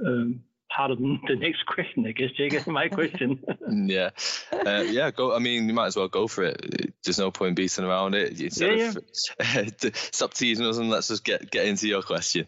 [0.06, 2.66] um, part of the next question, I guess, Jake.
[2.68, 3.44] my question.
[3.88, 4.10] yeah,
[4.52, 5.12] uh, yeah.
[5.12, 5.36] Go.
[5.36, 6.94] I mean, you might as well go for it.
[7.04, 8.40] There's no point beating around it.
[8.40, 8.94] Instead yeah,
[9.40, 9.60] yeah.
[9.62, 12.48] Of, stop teasing us and let's just get get into your question.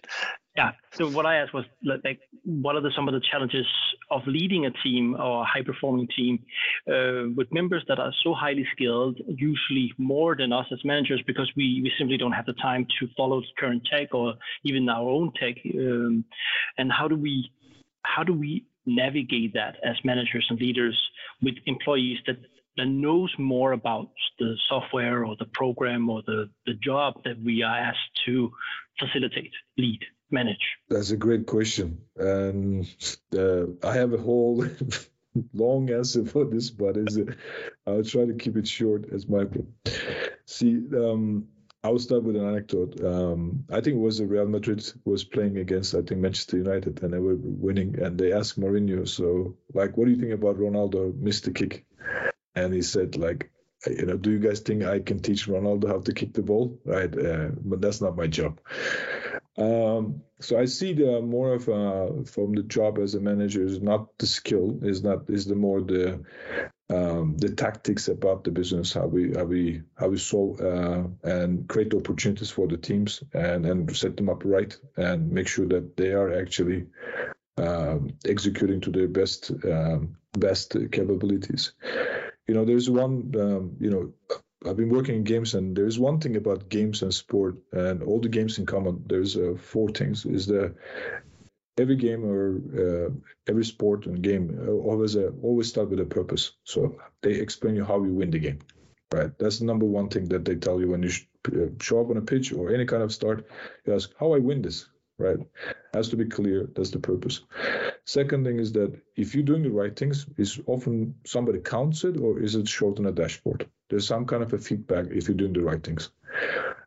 [0.58, 0.72] Yeah.
[0.92, 3.66] So what I asked was like, what are the, some of the challenges
[4.10, 6.44] of leading a team or a high performing team
[6.90, 11.50] uh, with members that are so highly skilled, usually more than us as managers, because
[11.56, 14.34] we, we simply don't have the time to follow current tech or
[14.66, 15.56] even our own tech.
[15.74, 16.26] Um,
[16.78, 17.50] and how do we
[18.04, 21.00] how do we navigate that as managers and leaders
[21.42, 22.38] with employees that
[22.78, 24.10] that knows more about
[24.40, 28.50] the software or the program or the, the job that we are asked to
[28.98, 30.00] facilitate, lead
[30.32, 30.78] manage?
[30.90, 32.02] That's a great question.
[32.18, 32.88] And
[33.38, 34.66] uh, I have a whole
[35.54, 37.20] long answer for this, but is
[37.88, 39.46] I'll try to keep it short as my
[40.46, 40.82] see.
[40.96, 41.48] Um,
[41.84, 43.04] I'll start with an anecdote.
[43.04, 47.12] Um, I think it was Real Madrid was playing against I think Manchester United and
[47.12, 51.18] they were winning and they asked Mourinho, so like, what do you think about Ronaldo
[51.20, 51.86] missed the kick?
[52.54, 53.52] And he said like,
[53.88, 56.80] you know, do you guys think I can teach Ronaldo how to kick the ball?
[56.86, 58.60] Right, uh, but that's not my job.
[59.58, 63.82] Um, so I see the more of uh, from the job as a manager is
[63.82, 66.24] not the skill, is not is the more the
[66.90, 71.68] um, the tactics about the business, how we how we how we solve uh, and
[71.68, 75.98] create opportunities for the teams and and set them up right and make sure that
[75.98, 76.88] they are actually
[77.58, 81.74] um, executing to their best um, best capabilities.
[82.48, 84.14] You know, there's one um, you know
[84.66, 88.20] I've been working in games, and there's one thing about games and sport, and all
[88.20, 89.04] the games in common.
[89.08, 90.76] There's uh, four things: is that
[91.78, 93.10] every game or uh,
[93.48, 96.52] every sport and game uh, always uh, always start with a purpose.
[96.64, 98.60] So they explain you how you win the game,
[99.12, 99.32] right?
[99.40, 101.12] That's the number one thing that they tell you when you
[101.48, 103.48] uh, show up on a pitch or any kind of start.
[103.86, 104.88] You ask how I win this,
[105.22, 105.40] right?
[105.94, 106.70] Has to be clear.
[106.76, 107.42] That's the purpose.
[108.06, 112.18] Second thing is that if you're doing the right things, is often somebody counts it
[112.18, 113.70] or is it showed on a dashboard?
[113.90, 116.10] There's some kind of a feedback if you're doing the right things.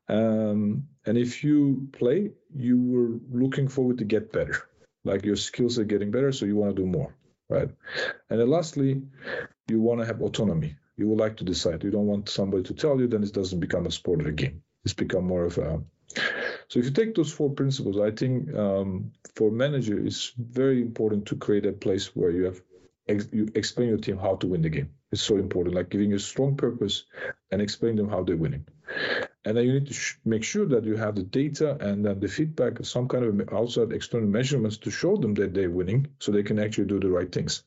[0.09, 4.57] Um, and if you play, you were looking forward to get better.
[5.05, 7.15] Like your skills are getting better, so you want to do more.
[7.49, 7.71] right?
[8.31, 9.03] And then lastly,
[9.69, 10.77] you want to have autonomy.
[10.97, 11.85] You would like to decide.
[11.85, 14.33] You don't want somebody to tell you, then it doesn't become a sport or a
[14.33, 14.63] game.
[14.85, 15.83] It's become more of a.
[16.75, 21.25] So if you take those four principles, I think um, for manager, it's very important
[21.27, 22.61] to create a place where you have
[23.07, 24.91] ex- you explain your team how to win the game.
[25.13, 27.05] It's so important, like giving a strong purpose
[27.53, 28.67] and explain them how they're winning.
[29.45, 32.19] And then you need to sh- make sure that you have the data and then
[32.19, 36.33] the feedback, some kind of outside external measurements to show them that they're winning, so
[36.33, 37.63] they can actually do the right things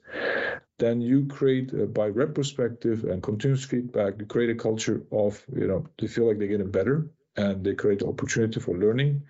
[0.79, 5.65] then you create uh, by retrospective and continuous feedback you create a culture of you
[5.67, 9.23] know they feel like they're getting better and they create opportunity for learning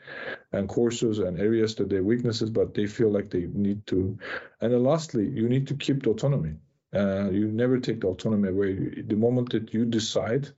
[0.54, 4.18] and courses and areas that they're weaknesses but they feel like they need to.
[4.62, 6.56] And then lastly you need to keep the autonomy.
[6.96, 9.04] Uh, you never take the autonomy away.
[9.06, 10.50] The moment that you decide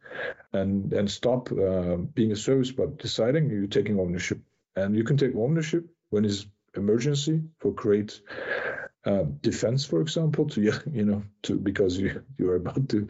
[0.54, 4.40] and and stop uh, being a service but deciding you're taking ownership.
[4.76, 8.22] And you can take ownership when it's emergency for create
[9.06, 13.08] uh, defense, for example, to you know to because you you are about to,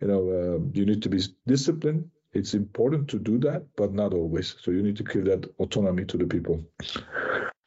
[0.00, 2.10] you know, uh, you need to be disciplined.
[2.36, 4.56] It's important to do that, but not always.
[4.60, 6.64] So you need to give that autonomy to the people.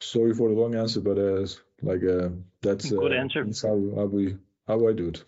[0.00, 1.44] Sorry for the long answer, but uh,
[1.82, 2.28] like uh,
[2.62, 3.44] that's good answer.
[3.44, 4.36] That's how, how we
[4.68, 5.24] how I do it.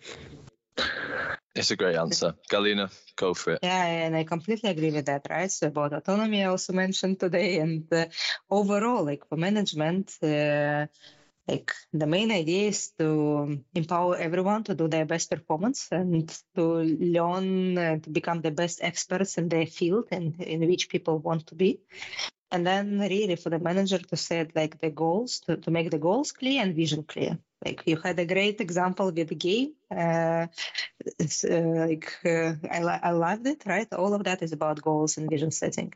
[1.55, 2.33] It's a great answer.
[2.49, 3.59] Galina, go for it.
[3.61, 5.51] Yeah, and I completely agree with that, right?
[5.51, 8.05] So about autonomy, I also mentioned today, and uh,
[8.49, 10.87] overall, like for management, uh,
[11.47, 16.63] like the main idea is to empower everyone to do their best performance and to
[17.15, 21.47] learn uh, to become the best experts in their field and in which people want
[21.47, 21.79] to be
[22.53, 25.97] and then really for the manager to set like the goals to, to make the
[25.97, 27.39] goals clear and vision clear.
[27.65, 29.73] Like you had a great example with the game.
[29.89, 30.47] Uh,
[31.49, 33.91] uh, like uh, I, I loved it right?
[33.93, 35.93] All of that is about goals and vision setting.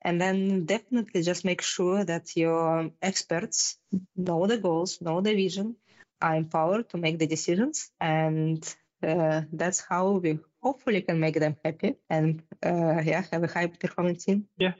[0.00, 3.76] And then definitely just make sure that your experts
[4.14, 5.74] know the goals know the vision
[6.22, 7.90] are empowered to make the decisions.
[8.00, 8.62] And
[9.02, 13.68] uh, that's how we hopefully can make them happy and uh, yeah have a high
[13.82, 14.74] performing team yeah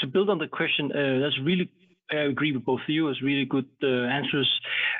[0.00, 1.66] to build on the question uh, that's really
[2.12, 3.08] I agree with both of you.
[3.08, 4.50] It's really good uh, answers.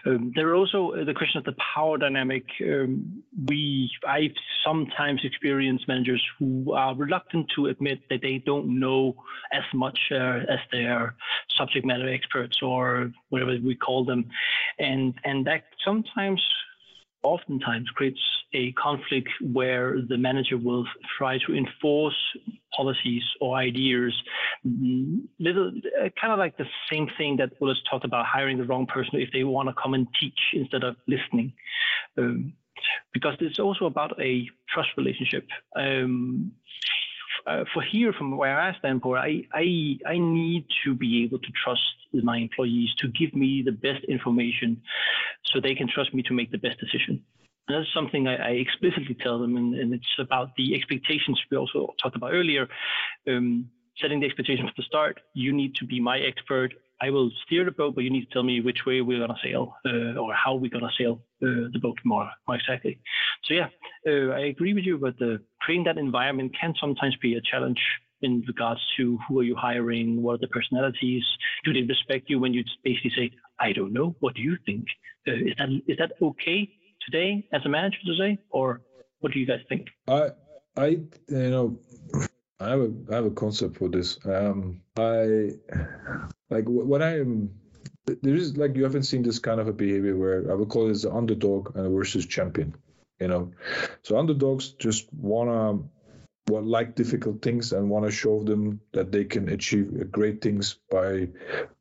[0.06, 2.44] Um, there are also uh, the question of the power dynamic.
[2.62, 9.16] Um, we, I've sometimes experienced managers who are reluctant to admit that they don't know
[9.52, 11.16] as much uh, as their
[11.58, 14.26] subject matter experts or whatever we call them,
[14.78, 16.40] and and that sometimes
[17.22, 18.20] oftentimes creates
[18.52, 20.84] a conflict where the manager will
[21.18, 22.16] try to enforce
[22.76, 24.12] policies or ideas.
[25.38, 28.86] Little uh, kind of like the same thing that Ulas talked about hiring the wrong
[28.86, 31.52] person if they want to come and teach instead of listening.
[32.18, 32.54] Um,
[33.12, 35.46] because it's also about a trust relationship.
[35.76, 36.52] Um,
[37.50, 41.40] uh, for here from where I stand for I, I I need to be able
[41.40, 41.82] to trust
[42.12, 44.80] my employees to give me the best information
[45.44, 47.22] so they can trust me to make the best decision.
[47.66, 51.56] And that's something I, I explicitly tell them, and, and, it's about the expectations we
[51.56, 52.66] also talked about earlier.
[53.28, 55.20] Um, setting the expectation from the start.
[55.34, 56.72] You need to be my expert.
[57.02, 59.38] I will steer the boat, but you need to tell me which way we're gonna
[59.42, 63.00] sail uh, or how we're gonna sail uh, the boat more, more exactly.
[63.44, 63.68] So yeah,
[64.06, 65.16] uh, I agree with you, but
[65.60, 67.80] creating that environment can sometimes be a challenge
[68.22, 71.24] in regards to who are you hiring, what are the personalities,
[71.64, 74.84] do they respect you when you basically say, I don't know, what do you think?
[75.26, 76.70] Uh, is that is that okay
[77.04, 78.82] today as a manager to say, or
[79.20, 79.88] what do you guys think?
[80.08, 80.30] I
[80.76, 81.78] I you know
[82.58, 84.18] I have a I have a concept for this.
[84.24, 85.52] Um, I
[86.48, 87.50] like when I am
[88.22, 90.90] there is like you haven't seen this kind of a behavior where I would call
[90.90, 92.74] it the underdog and versus champion.
[93.20, 93.52] You know,
[94.02, 95.80] so underdogs just wanna
[96.46, 100.78] what like difficult things and want to show them that they can achieve great things
[100.90, 101.28] by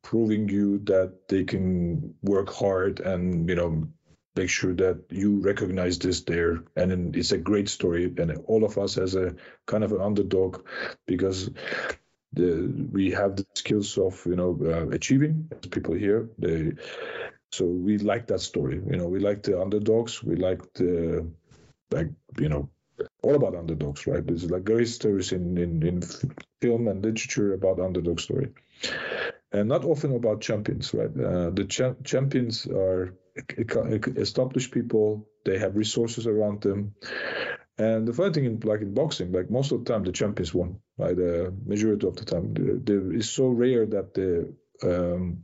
[0.03, 3.87] proving you that they can work hard and you know
[4.35, 6.63] make sure that you recognize this there.
[6.75, 10.65] And it's a great story and all of us as a kind of an underdog
[11.05, 11.49] because
[12.33, 16.29] the, we have the skills of you know uh, achieving people here.
[16.37, 16.73] They
[17.51, 21.25] so we like that story you know we like the underdogs we like the
[21.91, 22.07] like
[22.37, 22.69] you know
[23.21, 24.25] all about underdogs, right?
[24.25, 26.01] There's like great stories in, in, in
[26.61, 28.49] film and literature about underdog story,
[29.51, 31.09] and not often about champions, right?
[31.09, 33.15] Uh, the cha- champions are
[34.15, 36.95] established people; they have resources around them.
[37.77, 40.53] And the funny thing, in like in boxing, like most of the time, the champions
[40.53, 40.79] won.
[40.97, 45.43] Right, the majority of the time, the, the, it's so rare that the um,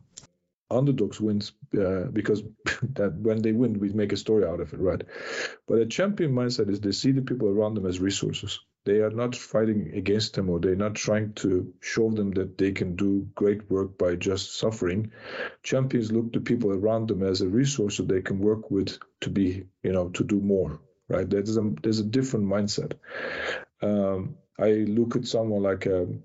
[0.70, 2.44] underdogs wins uh, because
[2.94, 5.04] that when they win we make a story out of it right
[5.68, 9.10] but a champion mindset is they see the people around them as resources They are
[9.10, 13.28] not fighting against them or they're not trying to show them that they can do
[13.34, 15.12] great work by just suffering.
[15.64, 19.30] Champions look to people around them as a resource that they can work with to
[19.32, 21.28] be, you know, to do more, right?
[21.28, 22.94] There's a, there's a different mindset.
[23.82, 26.24] Um, I look at someone like a, um,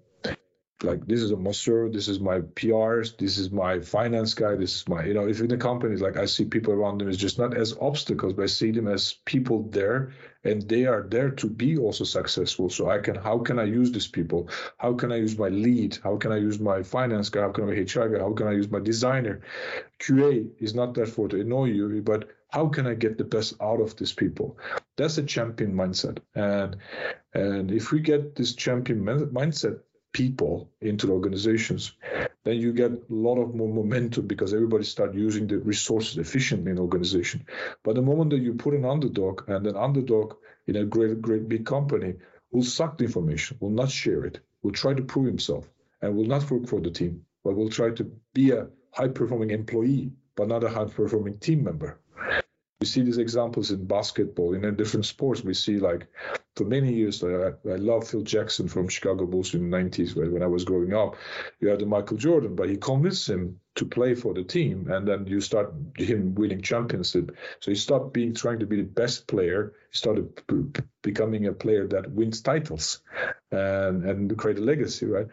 [0.83, 4.77] like this is a masseur, this is my PRs, this is my finance guy, this
[4.77, 7.19] is my, you know, if in the company, like I see people around them, it's
[7.19, 10.13] just not as obstacles, but I see them as people there
[10.45, 12.71] and they are there to be also successful.
[12.71, 14.49] So I can, how can I use these people?
[14.79, 15.99] How can I use my lead?
[16.03, 17.43] How can I use my finance guy?
[17.43, 18.21] How can I HR guy?
[18.21, 19.43] How can I use my designer?
[19.99, 23.55] QA is not there for to annoy you, but how can I get the best
[23.61, 24.59] out of these people?
[24.97, 26.19] That's a champion mindset.
[26.35, 26.77] And
[27.33, 29.81] and if we get this champion mindset
[30.13, 31.93] people into the organizations,
[32.45, 36.73] then you get a lot of more momentum because everybody start using the resources efficiently
[36.73, 37.47] in organization.
[37.85, 40.35] But the moment that you put an underdog and an underdog
[40.67, 42.15] in a great, great big company
[42.51, 45.71] will suck the information, will not share it, will try to prove himself,
[46.03, 49.51] and will not work for the team, but will try to be a high performing
[49.51, 52.00] employee, but not a high performing team member.
[52.81, 55.45] We see these examples in basketball, in different sports.
[55.45, 56.07] We see like
[56.57, 60.43] for many years, I, I love Phil Jackson from Chicago Bulls in the 90s when
[60.43, 61.17] I was growing up.
[61.61, 65.07] You had the Michael Jordan, but he convinced him to play for the team, and
[65.07, 67.35] then you start him winning championships.
[67.61, 69.75] So he stopped being trying to be the best player.
[69.91, 73.01] He started p- becoming a player that wins titles
[73.51, 75.29] and and create a legacy, right?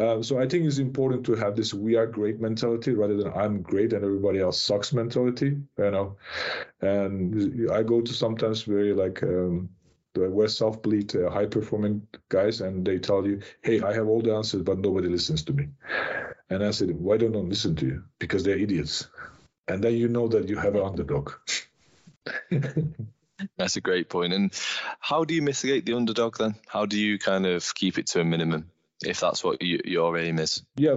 [0.00, 3.32] Uh, so I think it's important to have this "we are great" mentality rather than
[3.34, 5.58] "I'm great and everybody else sucks" mentality.
[5.78, 6.16] You know,
[6.80, 9.68] and I go to sometimes very like um,
[10.14, 14.08] the West South Bleed uh, high performing guys, and they tell you, "Hey, I have
[14.08, 15.68] all the answers, but nobody listens to me."
[16.48, 18.04] And I said, "Why don't they listen to you?
[18.18, 19.06] Because they're idiots."
[19.68, 21.32] And then you know that you have an underdog.
[23.58, 24.32] That's a great point.
[24.32, 24.52] And
[24.98, 26.54] how do you mitigate the underdog then?
[26.66, 28.70] How do you kind of keep it to a minimum?
[29.04, 30.62] If that's what you, your aim is.
[30.76, 30.96] Yeah,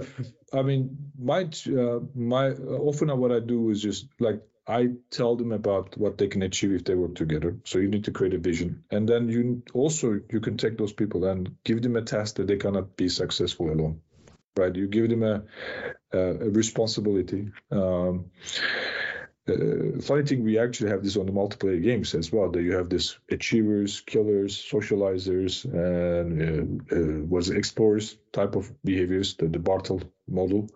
[0.52, 5.52] I mean, my uh, my often what I do is just like I tell them
[5.52, 7.56] about what they can achieve if they work together.
[7.64, 10.92] So you need to create a vision, and then you also you can take those
[10.92, 14.00] people and give them a task that they cannot be successful alone.
[14.56, 14.74] Right?
[14.74, 15.42] You give them a,
[16.12, 17.50] a, a responsibility.
[17.72, 18.26] Um,
[19.46, 22.50] uh, funny thing, we actually have this on the multiplayer games as well.
[22.50, 29.34] That you have this achievers, killers, socializers, and uh, uh, was explorers type of behaviors,
[29.34, 30.70] the, the Bartle model.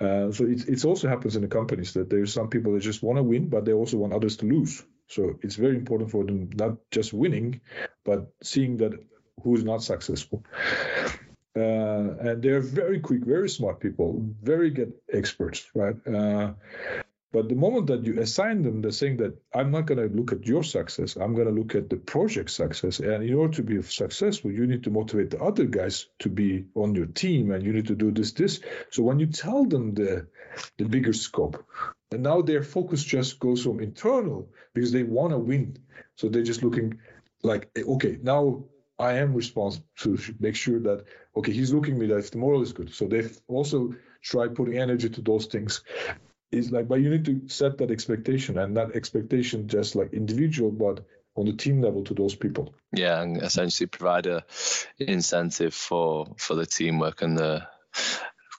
[0.00, 3.02] Uh, so it it also happens in the companies that there's some people that just
[3.02, 4.84] want to win, but they also want others to lose.
[5.08, 7.60] So it's very important for them not just winning,
[8.04, 8.92] but seeing that
[9.42, 10.44] who's not successful.
[11.56, 15.94] Uh, and they're very quick, very smart people, very good experts, right?
[16.06, 16.52] Uh,
[17.34, 20.30] but the moment that you assign them, they're saying that I'm not going to look
[20.30, 21.16] at your success.
[21.16, 23.00] I'm going to look at the project success.
[23.00, 26.66] And in order to be successful, you need to motivate the other guys to be
[26.76, 28.60] on your team, and you need to do this, this.
[28.92, 30.28] So when you tell them the
[30.78, 31.66] the bigger scope,
[32.12, 35.76] and now their focus just goes from internal because they want to win.
[36.14, 37.00] So they're just looking
[37.42, 38.62] like, okay, now
[38.96, 41.06] I am responsible to make sure that
[41.36, 42.94] okay, he's looking me that if the moral is good.
[42.94, 45.82] So they've also tried putting energy to those things
[46.54, 50.70] is like but you need to set that expectation and that expectation just like individual
[50.70, 51.04] but
[51.36, 52.74] on the team level to those people.
[52.92, 54.44] Yeah and essentially provide a
[54.98, 57.66] incentive for for the teamwork and the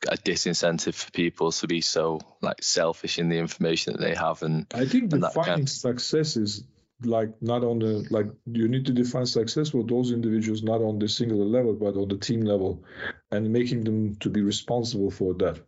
[0.07, 4.43] a disincentive for people to be so like selfish in the information that they have
[4.43, 5.69] and i think defining kind of...
[5.69, 6.63] success is
[7.03, 10.99] like not on the like you need to define success for those individuals not on
[10.99, 12.83] the singular level but on the team level
[13.31, 15.59] and making them to be responsible for that.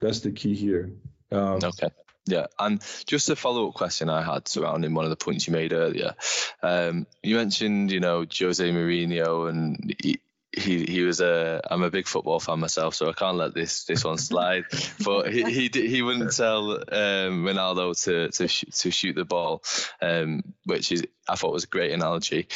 [0.00, 0.90] That's the key here
[1.30, 1.88] um, okay.
[2.28, 5.52] Yeah, and just a follow up question I had surrounding one of the points you
[5.54, 6.14] made earlier.
[6.62, 10.20] Um, you mentioned, you know, Jose Mourinho, and he,
[10.52, 11.62] he he was a.
[11.70, 14.64] I'm a big football fan myself, so I can't let this this one slide.
[15.04, 19.62] but he he he wouldn't tell um, Ronaldo to to sh- to shoot the ball,
[20.02, 22.48] um, which is I thought was a great analogy.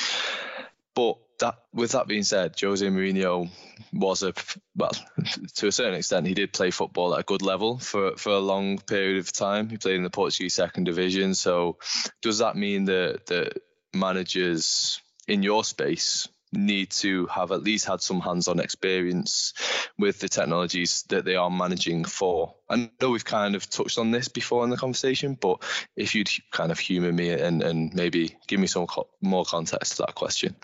[0.95, 3.51] But that with that being said, Jose Mourinho
[3.93, 4.33] was a
[4.75, 4.93] well
[5.57, 8.39] to a certain extent he did play football at a good level for for a
[8.39, 9.69] long period of time.
[9.69, 11.35] He played in the Portuguese second division.
[11.35, 11.79] So
[12.23, 13.59] does that mean that that
[13.95, 19.55] managers in your space need to have at least had some hands-on experience
[19.99, 22.55] with the technologies that they are managing for.
[22.69, 25.63] I know we've kind of touched on this before in the conversation, but
[25.97, 29.97] if you'd kind of humour me and, and maybe give me some co- more context
[29.97, 30.55] to that question.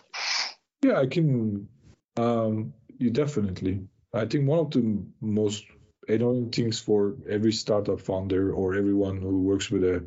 [0.82, 1.68] Yeah, I can.
[2.16, 3.88] Um, you definitely.
[4.12, 5.64] I think one of the most
[6.08, 10.04] annoying things for every startup founder or everyone who works with a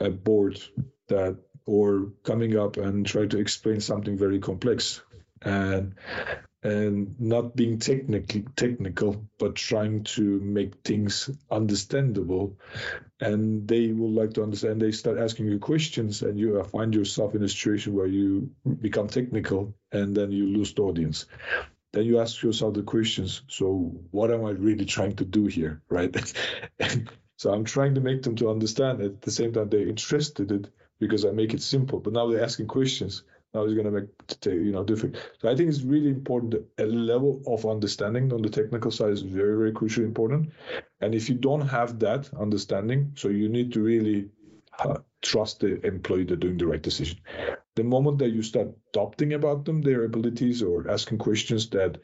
[0.00, 0.60] a board
[1.08, 5.02] that or coming up and try to explain something very complex
[5.42, 5.94] and
[6.62, 12.58] and not being technically technical but trying to make things understandable.
[13.20, 16.94] And they would like to understand they start asking you questions and you uh, find
[16.94, 18.50] yourself in a situation where you
[18.80, 21.26] become technical and then you lose the audience.
[21.92, 25.82] Then you ask yourself the questions so what am i really trying to do here?
[25.88, 26.34] Right?
[27.36, 29.00] So i'm trying to make them to understand.
[29.00, 32.00] At the same time they're interested in it because i make it simple.
[32.00, 33.22] But now they're asking questions
[33.54, 34.08] now it's going to make
[34.46, 38.48] you know different so i think it's really important a level of understanding on the
[38.48, 40.50] technical side is very very crucially important.
[41.00, 44.30] And if you don't have that understanding so you need to really
[44.78, 47.18] uh, trust the employee they're doing the right decision.
[47.76, 51.98] The moment that you start doubting about them their abilities or asking questions that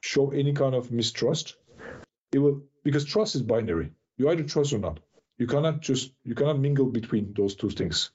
[0.00, 1.56] show any kind of mistrust
[2.32, 3.90] it will because trust is binary.
[4.16, 5.00] You either trust or not.
[5.38, 8.10] You cannot just you cannot mingle between those two things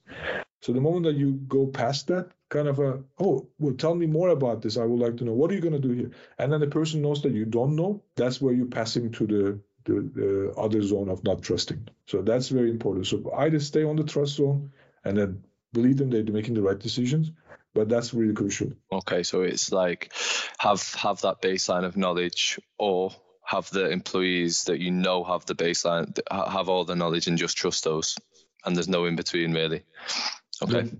[0.63, 4.05] so the moment that you go past that, kind of a, oh, well, tell me
[4.05, 4.77] more about this.
[4.77, 5.33] I would like to know.
[5.33, 6.11] What are you going to do here?
[6.39, 8.01] And then the person knows that you don't know.
[8.15, 11.89] That's where you're passing to the, the, the other zone of not trusting.
[12.07, 13.07] So that's very important.
[13.07, 14.71] So either stay on the trust zone
[15.03, 15.43] and then
[15.73, 17.33] believe them they're making the right decisions.
[17.73, 18.71] But that's really crucial.
[18.89, 20.13] Okay, so it's like
[20.59, 23.11] have have that baseline of knowledge or
[23.43, 27.57] have the employees that you know have the baseline have all the knowledge and just
[27.57, 28.15] trust those
[28.65, 29.83] and there's no in between really
[30.63, 30.91] Okay.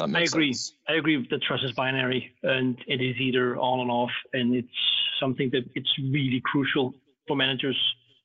[0.00, 0.52] I agree.
[0.52, 0.74] Sense.
[0.88, 4.68] I agree that trust is binary and it is either on and off, and it's
[5.20, 6.94] something that it's really crucial
[7.26, 7.78] for managers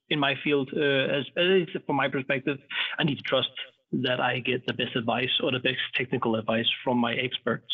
[0.10, 0.70] in my field.
[0.76, 2.58] Uh, as, as from my perspective,
[3.00, 3.50] I need to trust
[3.92, 7.74] that I get the best advice or the best technical advice from my experts.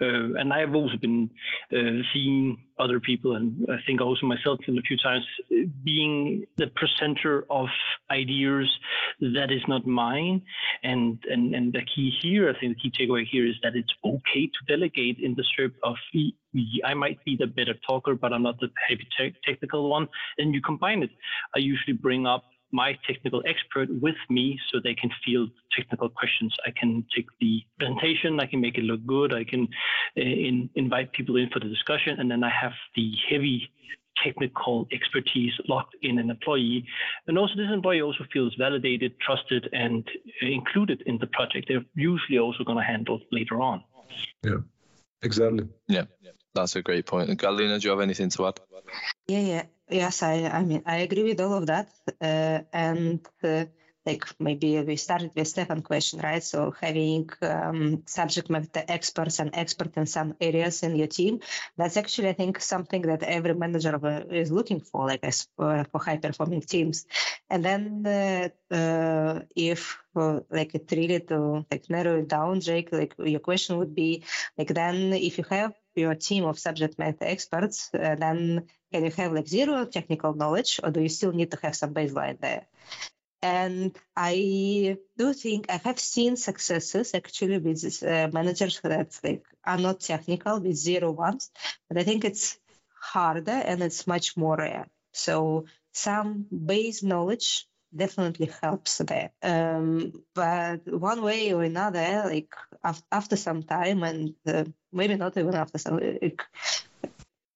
[0.00, 1.30] Uh, and I've also been
[1.72, 5.24] uh, seeing other people, and I think also myself a few times,
[5.84, 7.66] being the presenter of
[8.10, 8.70] ideas
[9.20, 10.42] that is not mine.
[10.84, 13.92] And, and, and the key here, I think the key takeaway here is that it's
[14.04, 15.96] okay to delegate in the script of
[16.84, 20.08] I might be the better talker, but I'm not the heavy te- technical one.
[20.38, 21.10] And you combine it.
[21.54, 26.54] I usually bring up my technical expert with me so they can field technical questions.
[26.66, 29.68] I can take the presentation, I can make it look good, I can
[30.16, 33.70] uh, in, invite people in for the discussion, and then I have the heavy
[34.22, 36.84] technical expertise locked in an employee.
[37.26, 40.08] And also this employee also feels validated, trusted, and
[40.42, 41.66] included in the project.
[41.68, 43.84] They're usually also going to handle later on.
[44.42, 44.56] Yeah,
[45.22, 45.68] exactly.
[45.86, 46.04] Yeah,
[46.54, 47.30] that's a great point.
[47.38, 48.60] Galina, do you have anything to add?
[49.28, 49.62] Yeah, yeah.
[49.90, 51.88] Yes, I, I mean, I agree with all of that.
[52.20, 53.64] Uh, and uh,
[54.04, 56.42] like maybe we started with Stephan question, right?
[56.42, 61.40] So having um, subject matter experts and expert in some areas in your team,
[61.76, 63.98] that's actually, I think, something that every manager
[64.30, 67.06] is looking for, like as for, for high performing teams.
[67.48, 72.92] And then uh, uh, if uh, like it really to like narrow it down, Jake,
[72.92, 74.24] like your question would be
[74.56, 79.10] like then if you have your team of subject matter experts, uh, then can you
[79.10, 82.66] have like zero technical knowledge or do you still need to have some baseline there?
[83.42, 89.78] And I do think I have seen successes actually with uh, managers that like are
[89.78, 91.50] not technical with zero ones,
[91.88, 92.58] but I think it's
[93.00, 94.86] harder and it's much more rare.
[95.12, 99.30] So some base knowledge definitely helps there.
[99.42, 105.36] Um, but one way or another, like af- after some time, and uh, maybe not
[105.36, 106.42] even after some, like,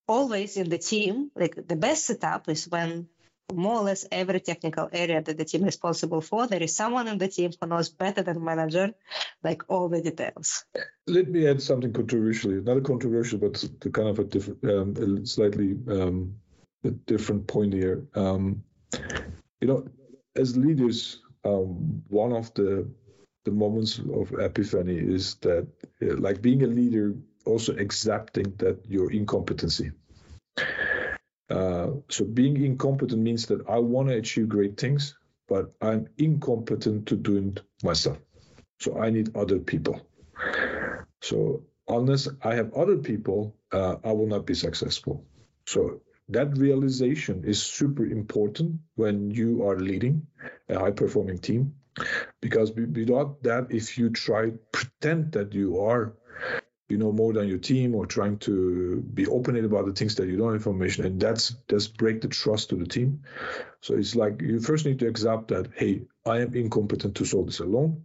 [0.06, 3.08] always in the team, like the best setup is when
[3.52, 7.08] more or less every technical area that the team is responsible for, there is someone
[7.08, 8.94] in the team who knows better than manager,
[9.42, 10.64] like all the details.
[11.06, 15.76] Let me add something controversial, not controversial, but kind of a different, um, a slightly
[15.88, 16.34] um,
[16.84, 18.06] a different point here.
[18.14, 18.64] Um,
[19.60, 19.86] you know,
[20.36, 22.88] as leaders, um, one of the
[23.44, 25.66] the moments of epiphany is that,
[26.00, 29.92] uh, like being a leader, also accepting that your incompetency.
[31.50, 35.16] Uh, so being incompetent means that I want to achieve great things,
[35.48, 38.18] but I'm incompetent to do it myself.
[38.80, 40.00] So I need other people.
[41.20, 45.24] So unless I have other people, uh, I will not be successful.
[45.66, 50.26] So that realization is super important when you are leading
[50.68, 51.74] a high performing team
[52.40, 56.14] because without that if you try pretend that you are
[56.92, 60.28] you know more than your team or trying to be open about the things that
[60.28, 63.22] you don't have information and that's that's break the trust to the team.
[63.80, 67.46] So it's like you first need to accept that hey i am incompetent to solve
[67.46, 68.04] this alone.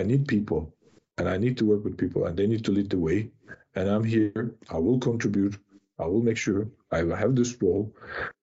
[0.00, 0.74] I need people
[1.18, 3.30] and i need to work with people and they need to lead the way.
[3.76, 5.58] And i'm here i will contribute
[5.98, 7.94] I will make sure I will have this role.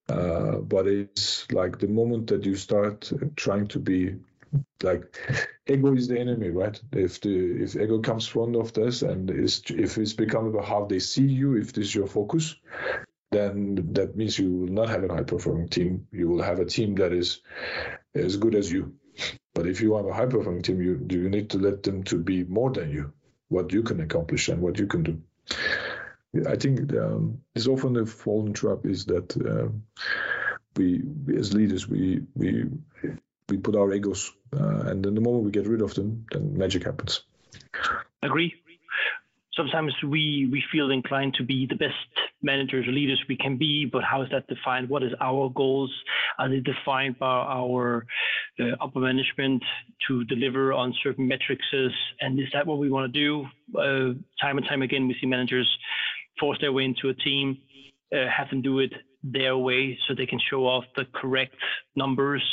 [0.07, 4.15] Uh, but it's like the moment that you start trying to be
[4.83, 5.17] like
[5.67, 6.79] ego is the enemy, right?
[6.91, 10.85] If the if ego comes front of this and is if it's become about how
[10.85, 12.55] they see you, if this is your focus,
[13.31, 16.07] then that means you will not have a high performing team.
[16.11, 17.41] You will have a team that is
[18.15, 18.93] as good as you.
[19.53, 22.03] But if you have a high performing team, you do you need to let them
[22.03, 23.11] to be more than you,
[23.49, 25.21] what you can accomplish and what you can do.
[26.47, 29.83] I think um, it's often the fallen trap is that um,
[30.75, 32.65] we, we, as leaders we we
[33.49, 36.57] we put our egos, uh, and then the moment we get rid of them, then
[36.57, 37.21] magic happens.
[38.21, 38.53] Agree.
[39.55, 41.95] Sometimes we we feel inclined to be the best
[42.41, 44.89] managers or leaders we can be, but how is that defined?
[44.89, 45.91] What is our goals?
[46.37, 48.05] Are they defined by our
[48.59, 49.61] uh, upper management
[50.07, 51.65] to deliver on certain metrics?
[52.21, 53.45] And is that what we want to do?
[53.77, 55.69] Uh, time and time again, we see managers
[56.39, 57.57] force their way into a team,
[58.13, 58.93] uh, have them do it
[59.23, 61.55] their way so they can show off the correct
[61.95, 62.43] numbers.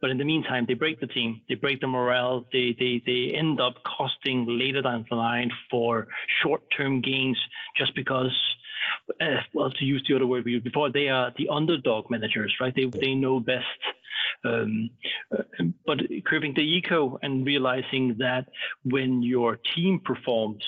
[0.00, 3.36] But in the meantime, they break the team, they break the morale, they they they
[3.36, 6.06] end up costing later down the line for
[6.42, 7.38] short-term gains
[7.76, 8.32] just because.
[9.18, 12.54] Uh, well, to use the other word we used before, they are the underdog managers,
[12.60, 12.74] right?
[12.74, 13.64] They they know best.
[14.44, 14.90] Um,
[15.32, 15.42] uh,
[15.86, 18.46] but curbing the ego and realizing that
[18.84, 20.64] when your team performs,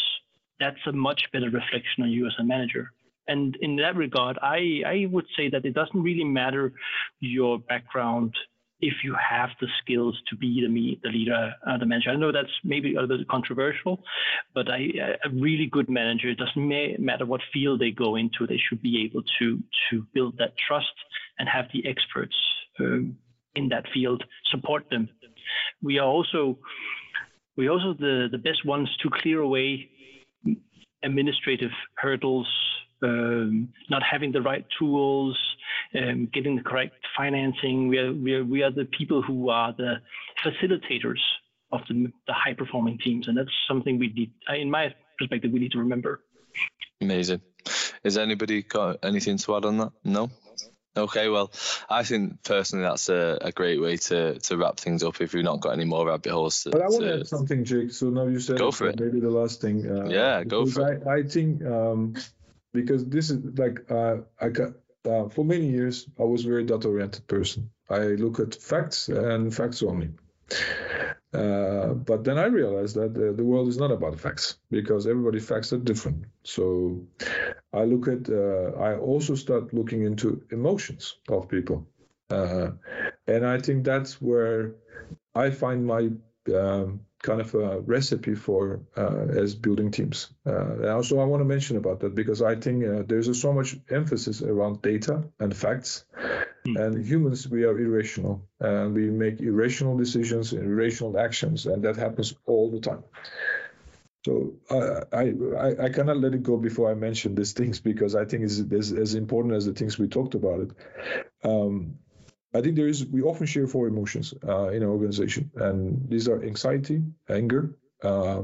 [0.58, 2.92] that's a much better reflection on you as a manager.
[3.28, 6.72] And in that regard, I, I would say that it doesn't really matter
[7.20, 8.34] your background
[8.80, 12.10] if you have the skills to be the, the leader, uh, the manager.
[12.10, 14.02] I know that's maybe a little bit controversial,
[14.54, 14.90] but I,
[15.24, 16.68] a really good manager, it doesn't
[16.98, 20.92] matter what field they go into, they should be able to, to build that trust
[21.38, 22.36] and have the experts
[22.78, 23.16] um,
[23.54, 25.08] in that field support them.
[25.82, 26.58] We are also
[27.56, 29.88] we also the, the best ones to clear away
[31.02, 32.46] administrative hurdles
[33.02, 35.38] um, not having the right tools,
[35.94, 37.88] um, getting the correct financing.
[37.88, 39.96] We are, we, are, we are the people who are the
[40.44, 41.20] facilitators
[41.72, 43.28] of the, the high performing teams.
[43.28, 46.20] And that's something we need, in my perspective, we need to remember.
[47.00, 47.42] Amazing.
[48.04, 49.92] Has anybody got anything to add on that?
[50.04, 50.30] No?
[50.96, 51.52] Okay, well,
[51.90, 55.44] I think personally that's a, a great way to, to wrap things up if we've
[55.44, 56.62] not got any more rabbit holes.
[56.62, 57.92] To, but I want to add something, Jake.
[57.92, 58.98] So now you said go for it.
[58.98, 59.86] maybe the last thing.
[59.86, 61.06] Uh, yeah, go for I, it.
[61.06, 62.14] I think um,
[62.76, 64.72] because this is like uh, I got
[65.04, 67.70] uh, for many years I was a very data oriented person.
[67.90, 70.10] I look at facts and facts only.
[71.32, 75.40] Uh, but then I realized that the, the, world is not about facts because everybody
[75.40, 76.24] facts are different.
[76.44, 77.04] So
[77.74, 81.86] I look at, uh, I also start looking into emotions of people.
[82.30, 82.70] Uh,
[83.26, 84.76] and I think that's where
[85.34, 86.10] I find my
[86.48, 90.28] um, kind of a recipe for uh, as building teams.
[90.46, 93.52] Uh, also, I want to mention about that because I think uh, there's a, so
[93.52, 96.04] much emphasis around data and facts.
[96.66, 96.80] Mm.
[96.80, 102.34] And humans, we are irrational, and we make irrational decisions, irrational actions, and that happens
[102.46, 103.02] all the time.
[104.26, 108.24] So I, I I cannot let it go before I mention these things because I
[108.24, 110.70] think it's, it's as important as the things we talked about it.
[111.44, 111.98] Um,
[112.56, 116.26] I think there is we often share four emotions uh, in an organization, and these
[116.28, 118.42] are anxiety, anger, uh,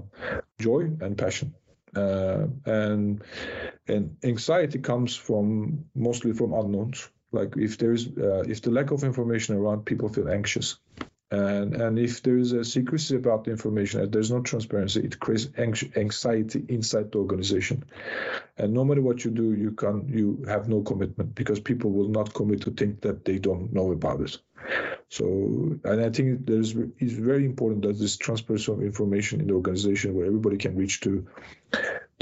[0.59, 1.55] joy, and passion.
[1.97, 3.23] Uh, and
[3.89, 7.09] and anxiety comes from mostly from unknowns.
[7.33, 10.79] Like if there's uh, if the lack of information around, people feel anxious.
[11.33, 15.49] And, and if there is a secrecy about the information there's no transparency, it creates
[15.57, 17.85] anxiety inside the organization.
[18.59, 22.11] And no matter what you do, you can you have no commitment because people will
[22.11, 24.37] not commit to think that they don't know about it.
[25.09, 25.25] So,
[25.85, 30.15] and I think there's it's very important that this transparency of information in the organization
[30.15, 31.27] where everybody can reach to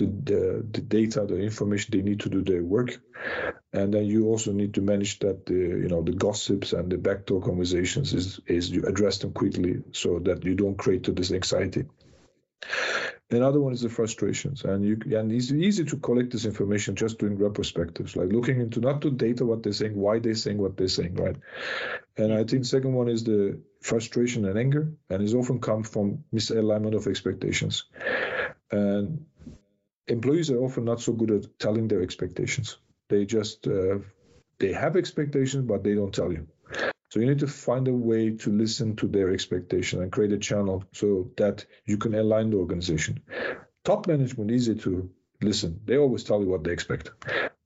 [0.01, 3.01] the, the, the data, the information they need to do their work,
[3.73, 6.99] and then you also need to manage that the you know the gossips and the
[6.99, 11.85] backdoor conversations is is you address them quickly so that you don't create this anxiety.
[13.33, 17.19] Another one is the frustrations, and you and it's easy to collect this information just
[17.19, 20.77] doing retrospectives, like looking into not the data, what they're saying, why they're saying what
[20.77, 21.37] they're saying, right?
[22.17, 26.25] And I think second one is the frustration and anger, and it's often come from
[26.35, 27.85] misalignment of expectations.
[28.73, 29.27] And
[30.11, 32.79] employees are often not so good at telling their expectations.
[33.09, 33.99] They just uh,
[34.59, 36.47] they have expectations, but they don't tell you.
[37.11, 40.39] So you need to find a way to listen to their expectation and create a
[40.39, 43.21] channel so that you can align the organization.
[43.85, 45.11] Top management easy to
[45.43, 45.81] listen.
[45.85, 47.11] They always tell you what they expect,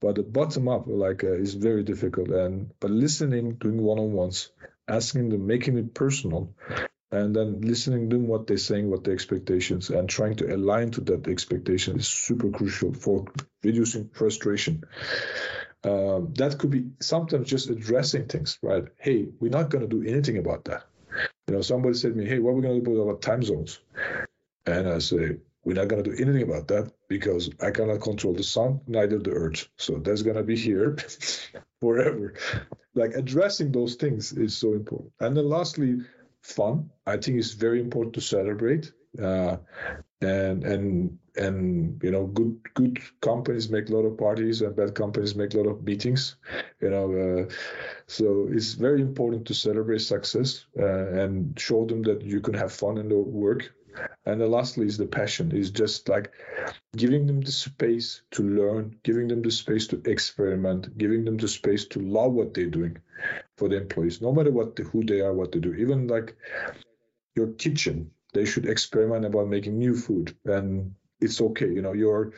[0.01, 2.29] but the bottom up like uh, is very difficult.
[2.29, 4.51] And but listening, doing one on ones,
[4.87, 6.55] asking them, making it personal,
[7.11, 10.91] and then listening to them what they're saying, what their expectations, and trying to align
[10.91, 13.25] to that expectation is super crucial for
[13.63, 14.83] reducing frustration.
[15.83, 18.85] Um, that could be sometimes just addressing things, right?
[18.97, 20.85] Hey, we're not going to do anything about that.
[21.47, 23.43] You know, somebody said to me, "Hey, what are we going to do about time
[23.43, 23.79] zones?"
[24.65, 28.33] And I say, "We're not going to do anything about that because I cannot control
[28.33, 29.67] the sun, neither the earth.
[29.77, 30.97] So that's going to be here
[31.81, 32.33] forever."
[32.95, 35.11] Like addressing those things is so important.
[35.19, 35.99] And then lastly,
[36.45, 36.91] fun.
[37.05, 38.91] I think it's very important to celebrate.
[39.21, 39.57] Uh,
[40.21, 44.95] and and and you know good good companies make a lot of parties and bad
[44.95, 46.35] companies make a lot of meetings
[46.81, 47.53] you know uh,
[48.07, 52.71] so it's very important to celebrate success uh, and show them that you can have
[52.71, 53.73] fun in the work
[54.25, 56.31] and then lastly is the passion is just like
[56.95, 61.47] giving them the space to learn giving them the space to experiment giving them the
[61.47, 62.97] space to love what they're doing
[63.57, 64.21] for the employees.
[64.21, 65.73] No matter what who they are what they do.
[65.73, 66.35] Even like
[67.35, 70.35] your kitchen they should experiment about making new food.
[70.45, 72.33] And it's okay you know your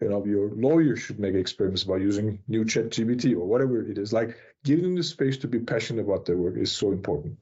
[0.00, 4.12] you know your lawyer should make experiments about using new ChatGPT or whatever it is.
[4.12, 7.38] Like giving them the space to be passionate about their work is so important.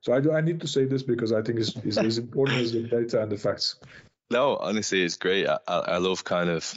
[0.00, 2.60] So i do i need to say this because i think it's, it's as important
[2.60, 3.76] as the data and the facts.
[4.30, 5.46] No honestly it's great.
[5.48, 6.72] I, I love kind of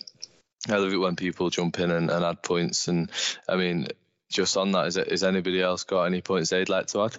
[0.70, 2.88] i love it when people jump in and, and add points.
[2.88, 3.12] And
[3.48, 3.88] i mean
[4.30, 7.18] just on that is, it, is anybody else got any points they'd like to add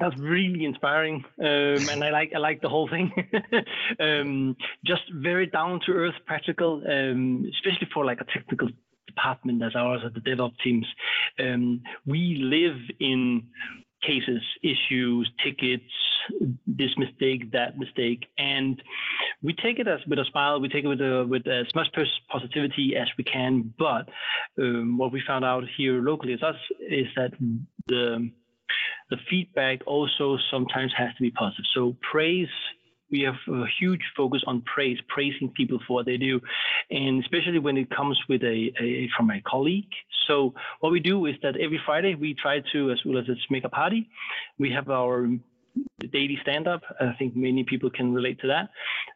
[0.00, 3.12] that's really inspiring, um, and I like I like the whole thing.
[4.00, 8.68] um, just very down to earth, practical, um, especially for like a technical
[9.06, 10.86] department as ours at the DevOps teams.
[11.38, 13.44] Um, we live in
[14.02, 15.84] cases, issues, tickets,
[16.66, 18.82] this mistake, that mistake, and
[19.42, 20.60] we take it as with a smile.
[20.60, 21.88] We take it with a, with as much
[22.30, 23.72] positivity as we can.
[23.78, 24.08] But
[24.58, 27.32] um, what we found out here locally is us is that
[27.86, 28.30] the
[29.10, 31.64] the feedback also sometimes has to be positive.
[31.74, 32.48] So praise
[33.10, 36.40] we have a huge focus on praise, praising people for what they do,
[36.90, 39.88] and especially when it comes with a, a, from a colleague.
[40.26, 43.40] So what we do is that every Friday we try to, as well as let's
[43.50, 44.08] make a party.
[44.58, 45.28] We have our
[46.10, 46.82] daily stand-up.
[47.00, 48.70] I think many people can relate to that,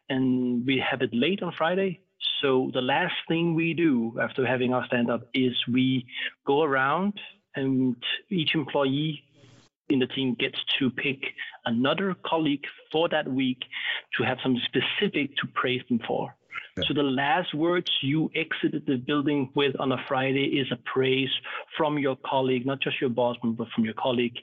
[0.09, 2.01] and we have it late on Friday.
[2.41, 6.05] So the last thing we do after having our stand-up is we
[6.45, 7.13] go around
[7.55, 7.95] and
[8.29, 9.23] each employee
[9.91, 11.19] in the team gets to pick
[11.65, 13.59] another colleague for that week
[14.17, 16.33] to have something specific to praise them for.
[16.77, 16.83] Yeah.
[16.87, 21.29] So the last words you exited the building with on a Friday is a praise
[21.77, 24.37] from your colleague, not just your boss, but from your colleague.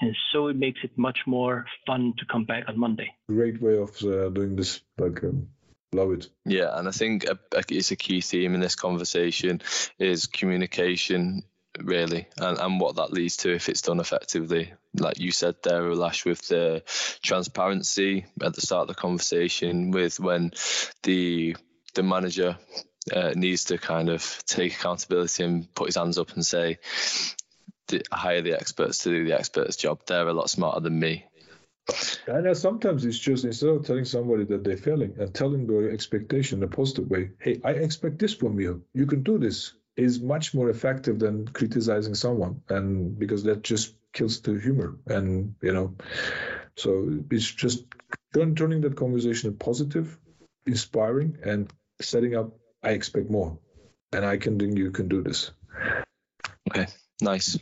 [0.00, 3.10] And so it makes it much more fun to come back on Monday.
[3.28, 4.82] Great way of uh, doing this.
[4.98, 5.48] Like, um,
[5.92, 6.28] love it.
[6.44, 9.60] Yeah, and I think a, a, it's a key theme in this conversation
[9.98, 11.42] is communication
[11.82, 14.72] really, and, and what that leads to if it's done effectively.
[14.98, 16.82] Like you said there, Ulas, with the
[17.22, 20.52] transparency at the start of the conversation, with when
[21.02, 21.56] the
[21.94, 22.58] the manager
[23.12, 26.78] uh, needs to kind of take accountability and put his hands up and say,
[28.12, 30.00] hire the experts to do the experts' job.
[30.06, 31.24] They're a lot smarter than me.
[32.26, 36.58] And sometimes it's just instead of telling somebody that they're failing and telling their expectation
[36.58, 38.82] in a positive way, hey, I expect this from you.
[38.94, 43.94] You can do this is much more effective than criticizing someone and because that just
[44.12, 45.94] kills the humor and you know
[46.76, 47.84] so it's just
[48.32, 50.18] turn, turning that conversation positive
[50.66, 53.58] inspiring and setting up i expect more.
[54.12, 55.50] And i can think you can do this.
[56.70, 56.86] Okay
[57.20, 57.58] nice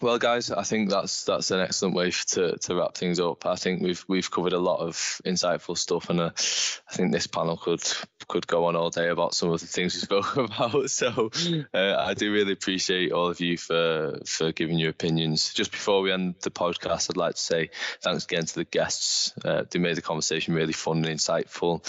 [0.00, 3.44] well, guys, I think that's that's an excellent way to, to wrap things up.
[3.44, 4.94] I think we've we've covered a lot of
[5.24, 7.82] insightful stuff, and uh, I think this panel could
[8.28, 10.90] could go on all day about some of the things we spoke about.
[10.90, 11.30] So
[11.74, 15.52] uh, I do really appreciate all of you for for giving your opinions.
[15.52, 17.70] Just before we end the podcast, I'd like to say
[18.00, 19.34] thanks again to the guests.
[19.44, 21.82] Uh, they made the conversation really fun and insightful.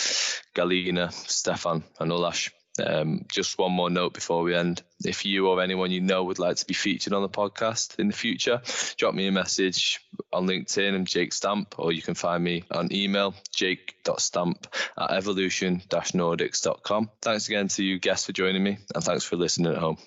[0.53, 2.51] Galina, Stephan, and Ulas.
[2.79, 4.81] Um, just one more note before we end.
[5.03, 8.07] If you or anyone you know would like to be featured on the podcast in
[8.07, 8.61] the future,
[8.97, 9.99] drop me a message
[10.31, 11.03] on LinkedIn.
[11.05, 14.67] Jake Stamp, or you can find me on email, jake.stamp
[14.97, 17.09] at evolution-nordics.com.
[17.21, 19.97] Thanks again to you guests for joining me, and thanks for listening at home.